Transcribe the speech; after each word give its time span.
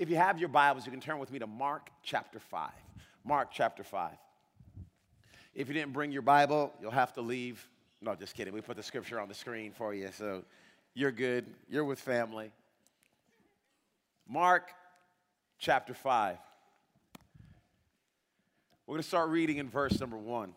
If 0.00 0.08
you 0.08 0.16
have 0.16 0.38
your 0.38 0.48
Bibles, 0.48 0.86
you 0.86 0.92
can 0.92 1.00
turn 1.02 1.18
with 1.18 1.30
me 1.30 1.38
to 1.40 1.46
Mark 1.46 1.90
chapter 2.02 2.38
5. 2.38 2.70
Mark 3.22 3.50
chapter 3.52 3.84
5. 3.84 4.12
If 5.54 5.68
you 5.68 5.74
didn't 5.74 5.92
bring 5.92 6.10
your 6.10 6.22
Bible, 6.22 6.72
you'll 6.80 6.90
have 6.90 7.12
to 7.12 7.20
leave. 7.20 7.68
No, 8.00 8.14
just 8.14 8.34
kidding. 8.34 8.54
We 8.54 8.62
put 8.62 8.78
the 8.78 8.82
scripture 8.82 9.20
on 9.20 9.28
the 9.28 9.34
screen 9.34 9.72
for 9.72 9.92
you, 9.92 10.08
so 10.16 10.42
you're 10.94 11.12
good. 11.12 11.44
You're 11.68 11.84
with 11.84 12.00
family. 12.00 12.50
Mark 14.26 14.70
chapter 15.58 15.92
5. 15.92 16.38
We're 18.86 18.94
going 18.94 19.02
to 19.02 19.06
start 19.06 19.28
reading 19.28 19.58
in 19.58 19.68
verse 19.68 20.00
number 20.00 20.16
1. 20.16 20.54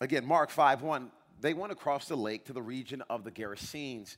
Again, 0.00 0.24
Mark 0.24 0.48
5 0.48 0.80
1. 0.80 1.10
They 1.42 1.52
went 1.52 1.72
across 1.72 2.08
the 2.08 2.16
lake 2.16 2.46
to 2.46 2.54
the 2.54 2.62
region 2.62 3.02
of 3.10 3.22
the 3.22 3.30
Gerasenes. 3.30 4.16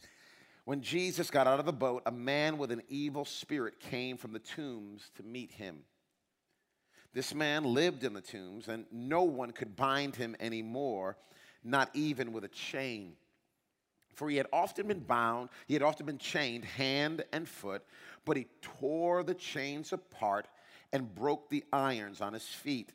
When 0.69 0.83
Jesus 0.83 1.31
got 1.31 1.47
out 1.47 1.61
of 1.61 1.65
the 1.65 1.73
boat, 1.73 2.03
a 2.05 2.13
man 2.13 2.59
with 2.59 2.71
an 2.71 2.83
evil 2.91 3.25
spirit 3.25 3.81
came 3.81 4.19
from 4.19 4.35
the 4.35 4.39
tombs 4.39 5.11
to 5.17 5.23
meet 5.23 5.51
him. 5.51 5.79
This 7.15 7.33
man 7.33 7.65
lived 7.65 8.05
in 8.05 8.13
the 8.13 8.21
tombs, 8.21 8.69
and 8.69 8.85
no 8.93 9.23
one 9.23 9.53
could 9.53 9.77
bind 9.77 10.15
him 10.15 10.37
anymore, 10.39 11.17
not 11.65 11.89
even 11.95 12.35
with 12.35 12.45
a 12.45 12.49
chain. 12.49 13.15
For 14.13 14.29
he 14.29 14.37
had 14.37 14.47
often 14.53 14.89
been 14.89 15.01
bound, 15.01 15.49
he 15.67 15.73
had 15.73 15.83
often 15.83 16.05
been 16.05 16.19
chained 16.19 16.67
hand 16.67 17.25
and 17.33 17.49
foot, 17.49 17.83
but 18.27 18.37
he 18.37 18.47
tore 18.61 19.23
the 19.23 19.33
chains 19.33 19.95
apart 19.95 20.49
and 20.93 21.15
broke 21.15 21.49
the 21.49 21.65
irons 21.73 22.21
on 22.21 22.35
his 22.35 22.47
feet. 22.47 22.93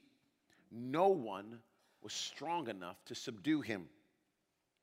No 0.72 1.08
one 1.08 1.58
was 2.04 2.14
strong 2.14 2.70
enough 2.70 3.04
to 3.06 3.16
subdue 3.16 3.62
him. 3.62 3.90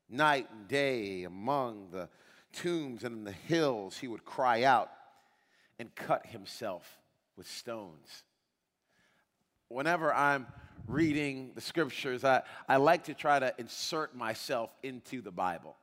Night 0.08 0.48
and 0.50 0.66
day 0.66 1.22
among 1.22 1.90
the 1.92 2.08
tombs 2.52 3.04
and 3.04 3.18
in 3.18 3.24
the 3.24 3.32
hills, 3.32 3.98
he 3.98 4.08
would 4.08 4.24
cry 4.24 4.64
out 4.64 4.90
and 5.78 5.94
cut 5.94 6.26
himself 6.26 6.98
with 7.36 7.48
stones. 7.48 8.24
Whenever 9.68 10.12
I'm 10.12 10.46
reading 10.86 11.52
the 11.54 11.60
scriptures, 11.60 12.24
I, 12.24 12.42
I 12.68 12.76
like 12.76 13.04
to 13.04 13.14
try 13.14 13.38
to 13.38 13.54
insert 13.58 14.14
myself 14.14 14.74
into 14.82 15.22
the 15.22 15.30
Bible. 15.30 15.76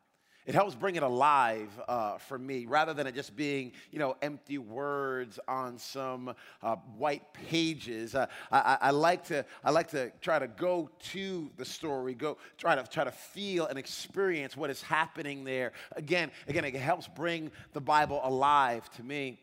It 0.48 0.56
helps 0.56 0.76
bring 0.76 0.96
it 0.96 1.04
alive 1.04 1.70
uh, 1.90 2.18
for 2.18 2.40
me 2.40 2.66
rather 2.66 2.94
than 2.94 3.06
it 3.06 3.14
just 3.14 3.36
being, 3.36 3.74
you 3.92 4.00
know, 4.00 4.16
empty 4.22 4.58
words 4.58 5.40
on 5.46 5.78
some 5.78 6.34
uh, 6.64 6.78
white 6.98 7.34
pages. 7.34 8.16
Uh, 8.16 8.28
I, 8.50 8.78
I, 8.80 8.92
like 8.92 9.26
to, 9.26 9.46
I 9.62 9.72
like 9.72 9.90
to 9.90 10.10
try 10.22 10.40
to 10.40 10.48
go 10.48 10.90
to 11.12 11.52
the 11.58 11.66
story, 11.66 12.14
go 12.14 12.38
try 12.58 12.76
to 12.76 12.84
try 12.88 13.04
to 13.04 13.12
feel 13.12 13.66
and 13.68 13.78
experience 13.78 14.56
what 14.56 14.70
is 14.70 14.82
happening 14.82 15.44
there. 15.44 15.74
Again, 15.98 16.32
again, 16.48 16.64
it 16.64 16.76
helps 16.76 17.10
bring 17.10 17.52
the 17.74 17.82
Bible 17.82 18.22
alive 18.24 18.90
to 18.92 19.04
me 19.04 19.40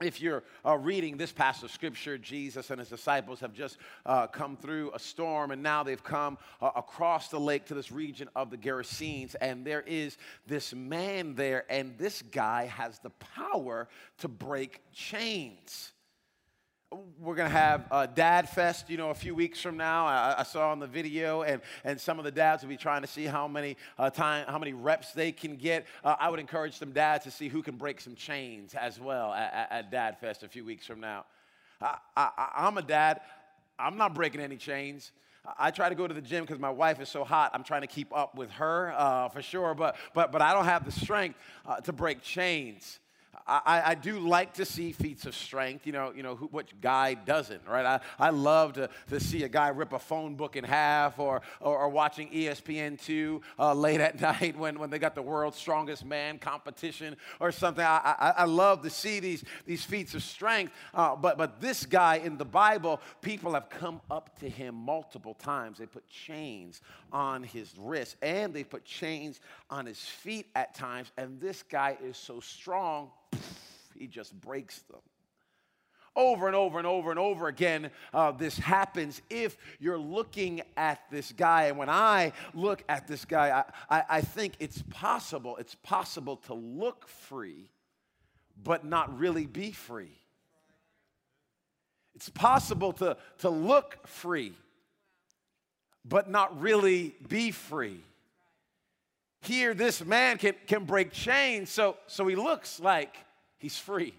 if 0.00 0.20
you're 0.20 0.42
uh, 0.66 0.76
reading 0.76 1.16
this 1.16 1.32
passage 1.32 1.64
of 1.64 1.70
scripture, 1.70 2.18
Jesus 2.18 2.70
and 2.70 2.80
his 2.80 2.88
disciples 2.88 3.40
have 3.40 3.54
just 3.54 3.78
uh, 4.04 4.26
come 4.26 4.56
through 4.56 4.90
a 4.92 4.98
storm, 4.98 5.50
and 5.50 5.62
now 5.62 5.82
they've 5.82 6.02
come 6.02 6.36
uh, 6.60 6.70
across 6.76 7.28
the 7.28 7.38
lake 7.40 7.66
to 7.66 7.74
this 7.74 7.92
region 7.92 8.28
of 8.34 8.50
the 8.50 8.56
Gerasenes, 8.56 9.36
and 9.40 9.64
there 9.64 9.82
is 9.86 10.18
this 10.46 10.74
man 10.74 11.34
there, 11.34 11.64
and 11.70 11.96
this 11.96 12.22
guy 12.22 12.66
has 12.66 12.98
the 12.98 13.10
power 13.10 13.88
to 14.18 14.28
break 14.28 14.82
chains 14.92 15.93
we're 17.20 17.34
going 17.34 17.48
to 17.48 17.56
have 17.56 17.86
a 17.90 18.06
Dad 18.06 18.48
Fest, 18.48 18.90
you 18.90 18.96
know, 18.96 19.10
a 19.10 19.14
few 19.14 19.34
weeks 19.34 19.60
from 19.60 19.76
now. 19.76 20.06
I, 20.06 20.36
I, 20.38 20.42
saw 20.42 20.70
on 20.70 20.78
the 20.78 20.86
video, 20.86 21.42
and, 21.42 21.60
and 21.84 22.00
some 22.00 22.18
of 22.18 22.24
the 22.24 22.30
dads 22.30 22.62
will 22.62 22.68
be 22.68 22.76
trying 22.76 23.02
to 23.02 23.06
see 23.06 23.24
how 23.24 23.48
many 23.48 23.76
uh, 23.98 24.10
time, 24.10 24.46
how 24.46 24.58
many 24.58 24.72
reps 24.72 25.12
they 25.12 25.32
can 25.32 25.56
get. 25.56 25.86
Uh, 26.02 26.16
I 26.18 26.28
would 26.30 26.40
encourage 26.40 26.78
some 26.78 26.92
dads 26.92 27.24
to 27.24 27.30
see 27.30 27.48
who 27.48 27.62
can 27.62 27.76
break 27.76 28.00
some 28.00 28.14
chains 28.14 28.74
as 28.74 29.00
well 29.00 29.32
at, 29.32 29.68
at 29.70 29.90
Dad 29.90 30.18
Fest 30.18 30.42
a 30.42 30.48
few 30.48 30.64
weeks 30.64 30.86
from 30.86 31.00
now. 31.00 31.24
I, 31.80 31.96
I, 32.16 32.48
I'm 32.56 32.78
a 32.78 32.82
dad. 32.82 33.20
I'm 33.78 33.96
not 33.96 34.14
breaking 34.14 34.40
any 34.40 34.56
chains. 34.56 35.12
I 35.58 35.70
try 35.70 35.90
to 35.90 35.94
go 35.94 36.06
to 36.06 36.14
the 36.14 36.22
gym 36.22 36.44
because 36.44 36.58
my 36.58 36.70
wife 36.70 37.00
is 37.00 37.08
so 37.08 37.22
hot. 37.22 37.50
I'm 37.52 37.64
trying 37.64 37.82
to 37.82 37.86
keep 37.86 38.16
up 38.16 38.34
with 38.34 38.50
her 38.52 38.94
uh, 38.96 39.28
for 39.28 39.42
sure, 39.42 39.74
but, 39.74 39.96
but, 40.14 40.32
but 40.32 40.40
I 40.40 40.54
don't 40.54 40.64
have 40.64 40.84
the 40.86 40.92
strength 40.92 41.38
uh, 41.66 41.80
to 41.80 41.92
break 41.92 42.22
chains. 42.22 42.98
I, 43.46 43.82
I, 43.86 43.94
do 43.94 44.18
like 44.20 44.54
to 44.54 44.64
see 44.64 44.92
feats 44.92 45.26
of 45.26 45.34
strength. 45.34 45.86
You 45.86 45.92
know, 45.92 46.12
you 46.16 46.22
know 46.22 46.34
who, 46.34 46.46
which 46.46 46.70
guy 46.80 47.12
doesn't, 47.12 47.60
right? 47.68 47.84
I, 47.84 48.00
I 48.18 48.30
love 48.30 48.72
to, 48.74 48.88
to 49.10 49.20
see 49.20 49.42
a 49.42 49.48
guy 49.50 49.68
rip 49.68 49.92
a 49.92 49.98
phone 49.98 50.34
book 50.34 50.56
in 50.56 50.64
half 50.64 51.18
or, 51.18 51.42
or, 51.60 51.78
or 51.80 51.88
watching 51.90 52.30
ESPN2 52.30 53.42
uh, 53.58 53.74
late 53.74 54.00
at 54.00 54.18
night 54.40 54.56
when, 54.56 54.78
when 54.78 54.88
they 54.88 54.98
got 54.98 55.14
the 55.14 55.22
world's 55.22 55.58
strongest 55.58 56.06
man 56.06 56.38
competition 56.38 57.16
or 57.38 57.52
something. 57.52 57.84
I, 57.84 58.14
I, 58.18 58.30
I 58.38 58.44
love 58.44 58.80
to 58.82 58.88
see 58.88 59.20
these, 59.20 59.44
these 59.66 59.84
feats 59.84 60.14
of 60.14 60.22
strength. 60.22 60.72
Uh, 60.94 61.14
but, 61.14 61.36
but 61.36 61.60
this 61.60 61.84
guy 61.84 62.16
in 62.16 62.38
the 62.38 62.46
Bible, 62.46 62.98
people 63.20 63.52
have 63.52 63.68
come 63.68 64.00
up 64.10 64.38
to 64.40 64.48
him 64.48 64.74
multiple 64.74 65.34
times. 65.34 65.76
They 65.76 65.86
put 65.86 66.08
chains 66.08 66.80
on 67.12 67.42
his 67.42 67.74
wrists 67.76 68.16
and 68.22 68.54
they 68.54 68.64
put 68.64 68.86
chains 68.86 69.40
on 69.68 69.84
his 69.84 70.00
feet 70.00 70.46
at 70.54 70.74
times. 70.74 71.12
And 71.18 71.38
this 71.38 71.62
guy 71.62 71.98
is 72.02 72.16
so 72.16 72.40
strong 72.40 73.10
he 73.98 74.06
just 74.06 74.38
breaks 74.40 74.80
them. 74.82 75.00
Over 76.16 76.46
and 76.46 76.54
over 76.54 76.78
and 76.78 76.86
over 76.86 77.10
and 77.10 77.18
over 77.18 77.48
again, 77.48 77.90
uh, 78.12 78.30
this 78.30 78.56
happens 78.56 79.20
if 79.30 79.56
you're 79.80 79.98
looking 79.98 80.62
at 80.76 81.00
this 81.10 81.32
guy. 81.32 81.64
And 81.64 81.76
when 81.76 81.88
I 81.88 82.32
look 82.54 82.84
at 82.88 83.08
this 83.08 83.24
guy, 83.24 83.64
I, 83.90 83.98
I, 83.98 84.04
I 84.08 84.20
think 84.20 84.54
it's 84.60 84.80
possible, 84.90 85.56
it's 85.56 85.74
possible 85.74 86.36
to 86.46 86.54
look 86.54 87.08
free, 87.08 87.68
but 88.62 88.84
not 88.84 89.18
really 89.18 89.46
be 89.46 89.72
free. 89.72 90.16
It's 92.14 92.28
possible 92.28 92.92
to, 92.94 93.16
to 93.38 93.50
look 93.50 94.06
free, 94.06 94.52
but 96.04 96.30
not 96.30 96.60
really 96.60 97.16
be 97.26 97.50
free. 97.50 98.00
Here, 99.40 99.74
this 99.74 100.04
man 100.04 100.38
can, 100.38 100.54
can 100.68 100.84
break 100.84 101.12
chains, 101.12 101.70
so, 101.70 101.96
so 102.06 102.26
he 102.28 102.36
looks 102.36 102.78
like 102.78 103.16
he's 103.64 103.78
free. 103.78 104.12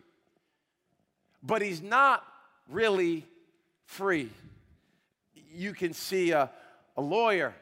But 1.44 1.62
he's 1.62 1.80
not 1.80 2.26
really 2.68 3.28
free. 3.86 4.32
You 5.54 5.74
can 5.74 5.94
see 5.94 6.32
a, 6.32 6.50
a 6.98 7.02
lawyer, 7.02 7.54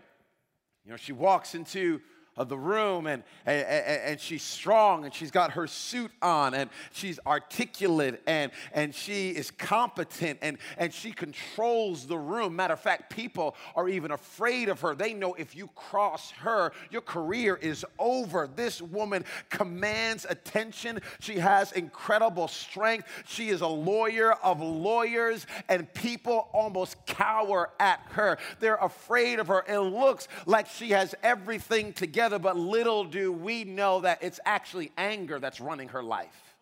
you 0.86 0.92
know, 0.92 0.96
she 0.96 1.12
walks 1.12 1.56
into 1.56 2.00
of 2.36 2.50
the 2.50 2.58
room 2.58 3.06
and, 3.06 3.22
and, 3.46 3.64
and, 3.68 4.20
she's 4.20 4.42
strong 4.42 5.06
and 5.06 5.14
she's 5.14 5.30
got 5.30 5.52
her 5.52 5.68
suit 5.68 6.12
on 6.22 6.56
and 6.56 6.70
she's 6.92 7.20
articulate 7.28 8.22
and, 8.26 8.52
and 8.74 8.96
she 8.96 9.30
is 9.30 9.52
competent 9.52 10.40
and, 10.42 10.58
and 10.78 10.92
she 10.92 11.12
controls 11.12 12.08
the 12.08 12.18
room. 12.18 12.56
Matter 12.56 12.74
of 12.74 12.80
fact, 12.80 13.14
people 13.14 13.56
are 13.76 13.88
even 13.88 14.12
afraid 14.12 14.68
of 14.68 14.82
her. 14.82 14.96
They 14.96 15.14
know 15.14 15.36
if 15.36 15.56
you 15.56 15.68
cross 15.76 16.32
her, 16.32 16.72
your 16.90 17.02
career 17.02 17.56
is 17.56 17.86
over. 18.00 18.50
This 18.56 18.82
woman 18.82 19.26
commands 19.50 20.26
attention. 20.28 21.02
She 21.20 21.38
has 21.38 21.72
incredible 21.74 22.48
strength. 22.48 23.08
She 23.28 23.50
is 23.50 23.62
a 23.62 23.68
lawyer 23.68 24.34
of 24.44 24.60
lawyers 24.60 25.46
and 25.70 25.92
people 25.94 26.50
almost 26.52 26.96
cower 27.06 27.70
at 27.80 28.00
her. 28.12 28.40
They're 28.60 28.76
afraid 28.76 29.38
of 29.38 29.48
her. 29.50 29.64
It 29.68 29.80
looks 29.80 30.28
like 30.48 30.68
she 30.68 30.90
has 30.92 31.14
everything 31.22 31.94
together 31.94 32.23
together, 32.24 32.40
but 32.40 32.56
little 32.56 33.04
do 33.04 33.34
we 33.34 33.66
know 33.66 34.00
that 34.00 34.24
it's 34.24 34.40
actually 34.46 34.92
anger 34.98 35.40
that's 35.40 35.60
running 35.60 35.90
her 35.90 36.02
life 36.02 36.53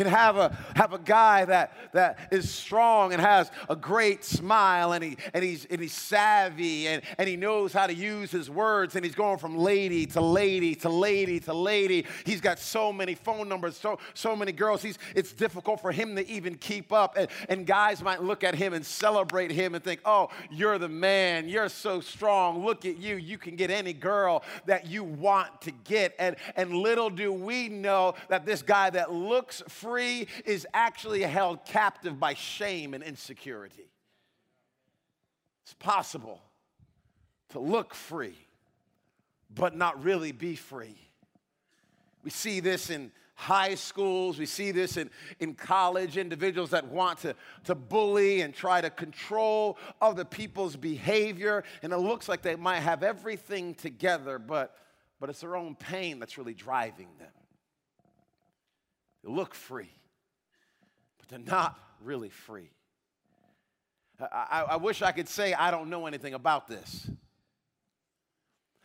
can 0.00 0.10
have 0.10 0.38
a, 0.38 0.56
have 0.76 0.94
a 0.94 0.98
guy 0.98 1.44
that, 1.44 1.74
that 1.92 2.18
is 2.30 2.50
strong 2.50 3.12
and 3.12 3.20
has 3.20 3.50
a 3.68 3.76
great 3.76 4.24
smile 4.24 4.92
and, 4.92 5.04
he, 5.04 5.16
and, 5.34 5.44
he's, 5.44 5.66
and 5.66 5.78
he's 5.78 5.92
savvy 5.92 6.88
and, 6.88 7.02
and 7.18 7.28
he 7.28 7.36
knows 7.36 7.70
how 7.70 7.86
to 7.86 7.92
use 7.92 8.30
his 8.30 8.48
words 8.48 8.96
and 8.96 9.04
he's 9.04 9.14
going 9.14 9.36
from 9.36 9.58
lady 9.58 10.06
to 10.06 10.22
lady 10.22 10.74
to 10.74 10.88
lady 10.88 11.38
to 11.38 11.52
lady. 11.52 12.06
He's 12.24 12.40
got 12.40 12.58
so 12.58 12.94
many 12.94 13.14
phone 13.14 13.46
numbers, 13.46 13.76
so, 13.76 13.98
so 14.14 14.34
many 14.34 14.52
girls. 14.52 14.80
He's, 14.80 14.98
it's 15.14 15.34
difficult 15.34 15.82
for 15.82 15.92
him 15.92 16.16
to 16.16 16.26
even 16.26 16.54
keep 16.54 16.94
up. 16.94 17.18
And, 17.18 17.28
and 17.50 17.66
guys 17.66 18.02
might 18.02 18.22
look 18.22 18.42
at 18.42 18.54
him 18.54 18.72
and 18.72 18.86
celebrate 18.86 19.50
him 19.50 19.74
and 19.74 19.84
think, 19.84 20.00
oh, 20.06 20.30
you're 20.50 20.78
the 20.78 20.88
man. 20.88 21.46
You're 21.46 21.68
so 21.68 22.00
strong. 22.00 22.64
Look 22.64 22.86
at 22.86 22.96
you. 22.96 23.16
You 23.16 23.36
can 23.36 23.54
get 23.54 23.70
any 23.70 23.92
girl 23.92 24.44
that 24.64 24.86
you 24.86 25.04
want 25.04 25.60
to 25.60 25.72
get. 25.84 26.14
And, 26.18 26.36
and 26.56 26.72
little 26.72 27.10
do 27.10 27.34
we 27.34 27.68
know 27.68 28.14
that 28.30 28.46
this 28.46 28.62
guy 28.62 28.88
that 28.88 29.12
looks 29.12 29.62
free 29.68 29.89
free 29.90 30.28
is 30.44 30.66
actually 30.72 31.22
held 31.22 31.64
captive 31.64 32.20
by 32.20 32.34
shame 32.34 32.94
and 32.94 33.02
insecurity. 33.02 33.90
It's 35.64 35.74
possible 35.74 36.40
to 37.50 37.58
look 37.58 37.92
free, 37.94 38.38
but 39.52 39.76
not 39.76 40.02
really 40.04 40.30
be 40.30 40.54
free. 40.54 40.96
We 42.22 42.30
see 42.30 42.60
this 42.60 42.88
in 42.88 43.10
high 43.34 43.74
schools, 43.74 44.38
we 44.38 44.46
see 44.46 44.70
this 44.70 44.96
in, 44.96 45.10
in 45.40 45.54
college, 45.54 46.16
individuals 46.16 46.70
that 46.70 46.86
want 46.86 47.18
to, 47.20 47.34
to 47.64 47.74
bully 47.74 48.42
and 48.42 48.54
try 48.54 48.80
to 48.80 48.90
control 48.90 49.76
other 50.00 50.24
people's 50.24 50.76
behavior, 50.76 51.64
and 51.82 51.92
it 51.92 51.96
looks 51.96 52.28
like 52.28 52.42
they 52.42 52.54
might 52.54 52.80
have 52.80 53.02
everything 53.02 53.74
together, 53.74 54.38
but, 54.38 54.76
but 55.18 55.30
it's 55.30 55.40
their 55.40 55.56
own 55.56 55.74
pain 55.74 56.20
that's 56.20 56.38
really 56.38 56.54
driving 56.54 57.08
them. 57.18 57.39
Look 59.22 59.54
free, 59.54 59.90
but 61.18 61.28
they're 61.28 61.38
not 61.38 61.78
really 62.02 62.30
free. 62.30 62.70
I, 64.20 64.46
I, 64.50 64.60
I 64.62 64.76
wish 64.76 65.02
I 65.02 65.12
could 65.12 65.28
say 65.28 65.52
I 65.52 65.70
don't 65.70 65.90
know 65.90 66.06
anything 66.06 66.34
about 66.34 66.66
this. 66.66 67.08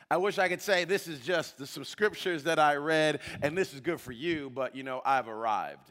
I 0.09 0.17
wish 0.17 0.37
I 0.37 0.47
could 0.49 0.61
say 0.61 0.83
this 0.83 1.07
is 1.07 1.19
just 1.19 1.57
the, 1.57 1.65
some 1.65 1.83
scriptures 1.83 2.43
that 2.43 2.59
I 2.59 2.75
read 2.75 3.21
and 3.41 3.57
this 3.57 3.73
is 3.73 3.79
good 3.79 3.99
for 3.99 4.11
you, 4.11 4.51
but 4.51 4.75
you 4.75 4.83
know, 4.83 5.01
I've 5.03 5.27
arrived. 5.27 5.89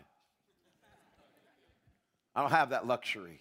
I 2.35 2.43
don't 2.43 2.50
have 2.50 2.70
that 2.70 2.87
luxury. 2.87 3.40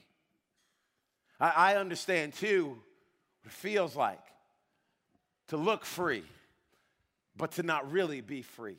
I, 1.40 1.50
I 1.50 1.76
understand 1.76 2.34
too 2.34 2.70
what 2.70 3.46
it 3.46 3.52
feels 3.52 3.96
like 3.96 4.20
to 5.50 5.58
look 5.58 5.86
free, 5.86 6.24
but 7.38 7.52
to 7.54 7.64
not 7.64 7.92
really 7.92 8.22
be 8.22 8.42
free. 8.42 8.78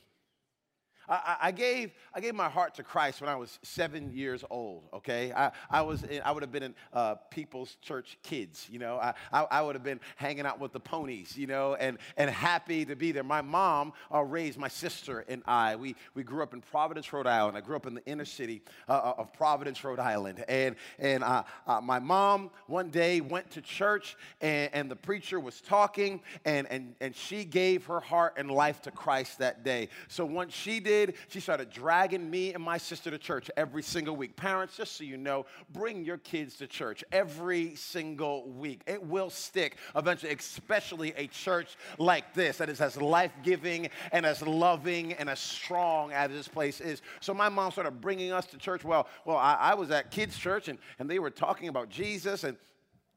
I, 1.09 1.37
I, 1.43 1.51
gave, 1.51 1.93
I 2.15 2.21
gave 2.21 2.35
my 2.35 2.49
heart 2.49 2.75
to 2.77 2.83
Christ 2.83 3.21
when 3.21 3.29
I 3.29 3.37
was 3.37 3.59
seven 3.63 4.13
years 4.13 4.45
old, 4.51 4.85
okay? 4.93 5.33
I, 5.33 5.51
I, 5.71 5.83
was 5.83 6.03
in, 6.05 6.23
I 6.25 6.33
would 6.33 6.43
have 6.43 6.53
been 6.53 6.63
in 6.63 6.75
uh, 6.93 7.17
People's 7.31 7.77
Church 7.83 8.19
Kids, 8.23 8.69
you 8.71 8.79
know? 8.79 8.97
I, 8.97 9.15
I, 9.33 9.47
I, 9.51 9.63
would 9.63 9.75
have 9.75 9.85
been 9.85 10.01
hanging 10.17 10.47
out 10.47 10.61
with 10.61 10.73
the 10.73 10.81
ponies, 10.81 11.37
you 11.37 11.47
know, 11.47 11.75
and, 11.75 11.99
and 12.17 12.31
happy 12.31 12.85
to 12.87 12.97
be 12.97 13.13
there. 13.13 13.23
My 13.23 13.43
mom 13.43 13.93
uh, 14.13 14.23
raised 14.23 14.59
my 14.59 14.69
sister 14.69 15.25
and 15.29 15.43
I. 15.47 15.77
We, 15.77 15.97
we 16.15 16.23
grew 16.23 16.43
up 16.43 16.55
in 16.55 16.61
Providence, 16.61 17.13
Rhode 17.13 17.27
Island. 17.27 17.57
I 17.57 17.61
grew 17.61 17.77
up 17.77 17.87
in 17.87 17.95
the 17.95 18.05
inner 18.07 18.25
city 18.25 18.63
uh, 18.89 18.93
uh 18.93 19.15
of 19.19 19.33
Providence, 19.33 19.83
Rhode 19.85 19.99
Island. 19.99 20.45
And, 20.49 20.77
and 20.99 21.23
uh, 21.23 21.43
uh, 21.67 21.81
my 21.81 21.99
mom 21.99 22.51
one 22.67 22.91
day 22.91 23.21
went 23.21 23.51
to 23.53 23.61
church 23.61 24.17
and, 24.41 24.71
and 24.73 24.91
the 24.91 24.97
preacher 24.97 25.39
was 25.39 25.61
talking 25.61 26.21
and, 26.45 26.67
and, 26.71 26.95
and 27.01 27.15
she 27.15 27.45
gave 27.45 27.85
her 27.87 28.01
heart 28.01 28.35
and 28.37 28.51
life 28.51 28.83
to 28.83 28.91
Christ 28.91 29.39
that 29.39 29.65
day. 29.65 29.89
So 30.09 30.25
once 30.25 30.55
she 30.55 30.81
did, 30.81 30.94
did, 30.95 31.15
she 31.29 31.41
started 31.41 31.71
dragging 31.71 32.31
me 32.31 32.55
and 32.55 32.63
my 32.63 32.79
sister 32.79 33.11
to 33.11 33.19
church 33.19 33.51
every 33.57 33.83
single 33.83 34.17
week. 34.17 34.37
Parents, 34.37 34.77
just 34.77 34.97
so 34.97 35.05
you 35.05 35.17
know, 35.17 35.47
bring 35.73 36.05
your 36.05 36.19
kids 36.19 36.57
to 36.57 36.67
church 36.67 37.03
every 37.11 37.75
single 37.75 38.49
week. 38.49 38.83
It 38.87 39.03
will 39.03 39.31
stick 39.31 39.77
eventually, 39.97 40.33
especially 40.33 41.13
a 41.17 41.27
church 41.27 41.77
like 41.99 42.35
this 42.35 42.59
that 42.59 42.69
is 42.69 42.81
as 42.81 43.01
life 43.01 43.33
giving 43.43 43.89
and 44.13 44.25
as 44.25 44.43
loving 44.43 45.15
and 45.15 45.29
as 45.29 45.41
strong 45.41 46.13
as 46.13 46.31
this 46.31 46.49
place 46.49 46.81
is. 46.81 47.03
So 47.21 47.35
my 47.35 47.49
mom 47.49 47.73
started 47.73 48.01
bringing 48.01 48.33
us 48.33 48.47
to 48.47 48.59
church. 48.59 48.85
Well, 48.85 49.09
well, 49.25 49.37
I, 49.37 49.55
I 49.55 49.75
was 49.75 49.91
at 49.91 50.11
kids' 50.11 50.37
church 50.37 50.69
and, 50.69 50.79
and 50.99 51.11
they 51.11 51.19
were 51.19 51.31
talking 51.31 51.69
about 51.69 51.89
Jesus 51.89 52.45
and 52.45 52.57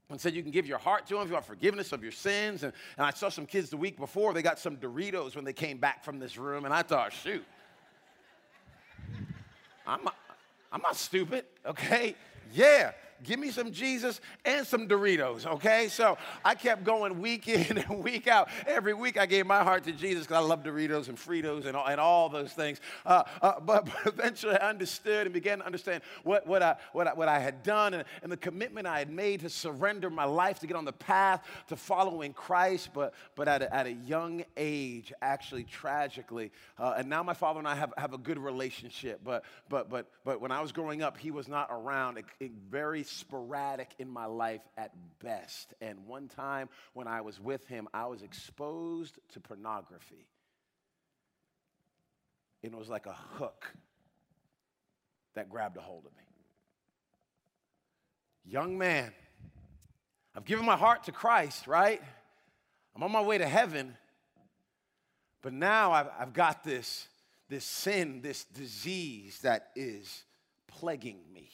and 0.09 0.21
said 0.21 0.33
you 0.33 0.41
can 0.41 0.51
give 0.51 0.65
your 0.65 0.77
heart 0.77 1.05
to 1.05 1.15
him 1.15 1.23
if 1.23 1.27
you 1.27 1.33
want 1.33 1.45
forgiveness 1.45 1.91
of 1.91 2.01
your 2.01 2.13
sins. 2.13 2.63
And, 2.63 2.71
and 2.97 3.05
I 3.05 3.11
saw 3.11 3.27
some 3.27 3.45
kids 3.45 3.69
the 3.69 3.75
week 3.75 3.97
before, 3.97 4.33
they 4.33 4.41
got 4.41 4.57
some 4.57 4.77
Doritos 4.77 5.35
when 5.35 5.43
they 5.43 5.51
came 5.51 5.79
back 5.79 6.01
from 6.03 6.17
this 6.17 6.37
room, 6.37 6.63
and 6.63 6.73
I 6.73 6.81
thought, 6.81 7.11
shoot, 7.11 7.43
I'm 9.87 10.03
not, 10.03 10.15
I'm 10.71 10.81
not 10.81 10.95
stupid, 10.97 11.45
okay? 11.65 12.15
Yeah, 12.53 12.91
give 13.23 13.39
me 13.39 13.51
some 13.51 13.71
Jesus 13.71 14.21
and 14.45 14.65
some 14.65 14.87
Doritos, 14.87 15.45
okay? 15.45 15.87
So 15.87 16.17
I 16.43 16.55
kept 16.55 16.83
going 16.83 17.19
week 17.19 17.47
in 17.47 17.77
and 17.89 18.03
week 18.03 18.27
out. 18.27 18.49
Every 18.65 18.93
week 18.93 19.17
I 19.17 19.25
gave 19.25 19.45
my 19.45 19.63
heart 19.63 19.83
to 19.85 19.91
Jesus 19.91 20.23
because 20.23 20.43
I 20.43 20.47
love 20.47 20.63
Doritos 20.63 21.09
and 21.09 21.17
Fritos 21.17 21.65
and 21.65 21.75
all, 21.75 21.87
and 21.87 21.99
all 21.99 22.29
those 22.29 22.53
things. 22.53 22.79
Uh, 23.05 23.23
uh, 23.41 23.59
but, 23.59 23.85
but, 24.03 24.13
eventually 24.13 24.55
I 24.55 24.69
understood 24.69 25.27
and 25.27 25.33
began 25.33 25.59
to 25.59 25.65
understand 25.65 26.03
what, 26.23 26.45
what, 26.47 26.61
I, 26.61 26.75
what, 26.93 27.07
I, 27.07 27.13
what 27.13 27.27
I 27.27 27.39
had 27.39 27.63
done 27.63 27.93
and, 27.93 28.03
and 28.23 28.31
the 28.31 28.37
commitment 28.37 28.87
I 28.87 28.99
had 28.99 29.09
made 29.09 29.41
to 29.41 29.49
surrender 29.49 30.09
my 30.09 30.25
life 30.25 30.59
to 30.59 30.67
get 30.67 30.75
on 30.75 30.85
the 30.85 30.93
path 30.93 31.45
to 31.67 31.75
following 31.75 32.33
Christ. 32.33 32.89
But, 32.93 33.13
but 33.35 33.47
at, 33.47 33.61
a, 33.61 33.73
at 33.73 33.87
a 33.87 33.93
young 33.93 34.43
age, 34.55 35.13
actually, 35.21 35.63
tragically, 35.63 36.51
uh, 36.77 36.95
and 36.97 37.09
now 37.09 37.23
my 37.23 37.33
father 37.33 37.59
and 37.59 37.67
I 37.67 37.75
have, 37.75 37.93
have 37.97 38.13
a 38.13 38.17
good 38.17 38.37
relationship. 38.37 39.21
But, 39.23 39.43
but, 39.69 39.89
but, 39.89 40.07
but 40.23 40.41
when 40.41 40.51
I 40.51 40.61
was 40.61 40.71
growing 40.71 41.01
up, 41.01 41.17
he 41.17 41.31
was 41.31 41.47
not 41.47 41.67
around. 41.71 42.17
It, 42.17 42.25
it 42.39 42.51
very 42.69 43.03
sporadic 43.07 43.93
in 43.99 44.09
my 44.09 44.25
life 44.25 44.61
at 44.77 44.91
best. 45.23 45.73
And 45.81 46.05
one 46.05 46.27
time 46.27 46.69
when 46.93 47.07
I 47.07 47.21
was 47.21 47.39
with 47.39 47.67
him, 47.67 47.87
I 47.93 48.05
was 48.05 48.21
exposed 48.21 49.19
to 49.33 49.39
pornography. 49.39 50.27
And 52.63 52.73
it 52.73 52.77
was 52.77 52.89
like 52.89 53.05
a 53.05 53.13
hook 53.13 53.65
that 55.35 55.49
grabbed 55.49 55.77
a 55.77 55.81
hold 55.81 56.05
of 56.05 56.11
me. 56.17 56.23
Young 58.45 58.77
man, 58.77 59.11
I've 60.35 60.45
given 60.45 60.65
my 60.65 60.77
heart 60.77 61.03
to 61.05 61.11
Christ, 61.11 61.67
right? 61.67 62.01
I'm 62.95 63.03
on 63.03 63.11
my 63.11 63.21
way 63.21 63.37
to 63.37 63.47
heaven. 63.47 63.95
But 65.41 65.53
now 65.53 65.91
I've, 65.91 66.07
I've 66.19 66.33
got 66.33 66.63
this, 66.63 67.07
this 67.49 67.63
sin, 67.63 68.21
this 68.21 68.45
disease 68.45 69.39
that 69.41 69.69
is 69.75 70.23
plaguing 70.67 71.19
me. 71.33 71.49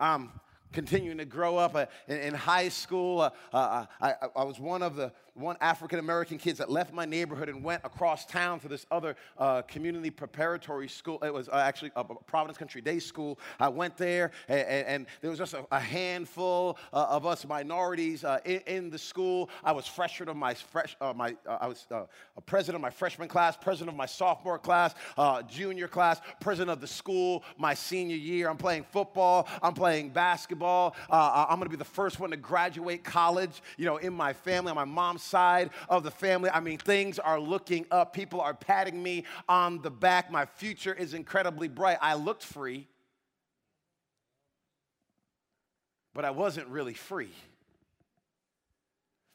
I'm 0.00 0.30
continuing 0.72 1.18
to 1.18 1.24
grow 1.24 1.58
up 1.58 1.74
uh, 1.74 1.86
in, 2.08 2.34
high 2.34 2.68
school. 2.68 3.20
Uh, 3.20 3.30
uh, 3.52 3.86
I, 4.00 4.44
was 4.44 4.58
one 4.58 4.82
of 4.82 4.96
the 4.96 5.12
one 5.40 5.56
African 5.60 5.98
American 5.98 6.38
kids 6.38 6.58
that 6.58 6.70
left 6.70 6.92
my 6.92 7.04
neighborhood 7.04 7.48
and 7.48 7.64
went 7.64 7.82
across 7.84 8.26
town 8.26 8.60
to 8.60 8.68
this 8.68 8.86
other 8.90 9.16
uh, 9.38 9.62
community 9.62 10.10
preparatory 10.10 10.88
school. 10.88 11.18
It 11.22 11.32
was 11.32 11.48
uh, 11.48 11.56
actually 11.56 11.90
a 11.96 12.04
Providence 12.04 12.58
Country 12.58 12.80
Day 12.80 12.98
School. 12.98 13.38
I 13.58 13.68
went 13.68 13.96
there, 13.96 14.30
and, 14.48 14.86
and 14.86 15.06
there 15.20 15.30
was 15.30 15.38
just 15.38 15.54
a, 15.54 15.66
a 15.72 15.80
handful 15.80 16.78
uh, 16.92 17.06
of 17.08 17.26
us 17.26 17.46
minorities 17.46 18.24
in, 18.44 18.60
in, 18.66 18.90
the 18.90 18.98
school. 18.98 19.50
I 19.64 19.72
was 19.72 19.86
freshman 19.86 20.28
of 20.28 20.36
my 20.36 20.54
fresh, 20.54 20.96
my 21.14 21.36
I 21.48 21.66
was 21.66 21.86
a 21.90 22.06
president 22.40 22.76
of 22.76 22.82
my 22.82 22.90
freshman 22.90 23.28
class, 23.28 23.56
president 23.56 23.90
of 23.90 23.96
my 23.96 24.06
sophomore 24.06 24.58
class, 24.58 24.94
junior 25.48 25.88
class, 25.88 26.20
president 26.40 26.70
of 26.70 26.80
the 26.80 26.86
school 26.86 27.44
my 27.56 27.74
senior 27.74 28.16
year. 28.16 28.48
I'm 28.48 28.56
playing 28.56 28.84
football. 28.84 29.48
I'm 29.62 29.74
playing 29.74 30.10
basketball. 30.10 30.96
I'm 31.08 31.58
going 31.58 31.66
to 31.66 31.70
be 31.70 31.76
the 31.76 31.84
first 31.84 32.20
one 32.20 32.30
to 32.30 32.36
graduate 32.36 33.04
college. 33.04 33.62
You 33.76 33.86
know, 33.86 33.96
in 33.98 34.12
my 34.12 34.32
family, 34.32 34.70
on 34.70 34.76
my 34.76 34.84
mom's 34.84 35.22
side 35.30 35.70
of 35.88 36.02
the 36.02 36.10
family. 36.10 36.50
I 36.50 36.60
mean, 36.60 36.78
things 36.78 37.18
are 37.18 37.40
looking 37.40 37.86
up. 37.90 38.12
People 38.12 38.40
are 38.40 38.54
patting 38.54 39.02
me 39.02 39.24
on 39.48 39.80
the 39.82 39.90
back. 39.90 40.30
My 40.30 40.44
future 40.44 40.92
is 40.92 41.14
incredibly 41.14 41.68
bright. 41.68 41.98
I 42.02 42.14
looked 42.14 42.42
free, 42.42 42.88
but 46.12 46.24
I 46.24 46.30
wasn't 46.30 46.68
really 46.68 46.94
free. 46.94 47.32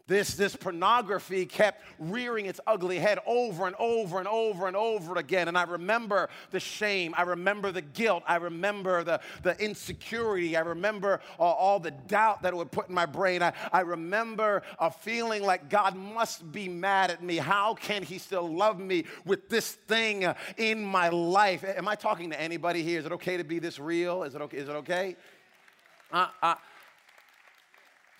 This, 0.08 0.36
this 0.36 0.56
pornography 0.56 1.48
kept 1.48 1.82
rearing 1.98 2.46
its 2.46 2.60
ugly 2.68 3.00
head 3.00 3.18
over 3.26 3.66
and 3.66 3.76
over 3.80 4.20
and 4.20 4.28
over 4.28 4.68
and 4.68 4.76
over 4.76 5.16
again. 5.16 5.48
And 5.48 5.58
I 5.58 5.64
remember 5.64 6.30
the 6.52 6.60
shame. 6.60 7.16
I 7.18 7.24
remember 7.24 7.72
the 7.72 7.82
guilt. 7.82 8.22
I 8.28 8.36
remember 8.36 9.04
the, 9.04 9.20
the 9.42 9.60
insecurity. 9.60 10.56
I 10.56 10.60
remember 10.60 11.22
uh, 11.40 11.44
all 11.44 11.80
the 11.80 11.90
doubt 11.90 12.44
that 12.44 12.54
it 12.54 12.56
would 12.56 12.72
put 12.72 12.88
in 12.88 12.94
my 12.94 13.08
brain. 13.08 13.42
I, 13.42 13.54
I 13.74 13.82
remember 13.82 14.62
a 14.78 14.92
feeling 14.92 15.42
like 15.42 15.70
God 15.70 15.96
must 15.96 16.52
be 16.52 16.70
mad 16.70 17.10
at 17.10 17.24
me. 17.24 17.38
How 17.38 17.74
can 17.74 18.04
He 18.04 18.20
still 18.20 18.48
love 18.48 18.80
me 18.80 19.06
with 19.26 19.50
this 19.50 19.72
thing 19.72 20.26
uh, 20.26 20.36
in 20.58 20.84
my 20.84 21.10
life? 21.10 21.64
Am 21.64 21.88
I 21.88 21.96
talking 21.96 22.30
to 22.30 22.40
anybody 22.40 22.84
here? 22.84 23.00
Is 23.00 23.08
it 23.08 23.12
okay 23.14 23.38
to 23.38 23.44
be 23.44 23.58
this 23.58 23.80
real? 23.80 24.22
Is 24.22 24.36
it 24.36 24.42
okay? 24.42 24.58
Is 24.58 24.70
it 24.70 24.76
okay? 24.76 25.16
Uh, 26.12 26.28
uh, 26.44 26.56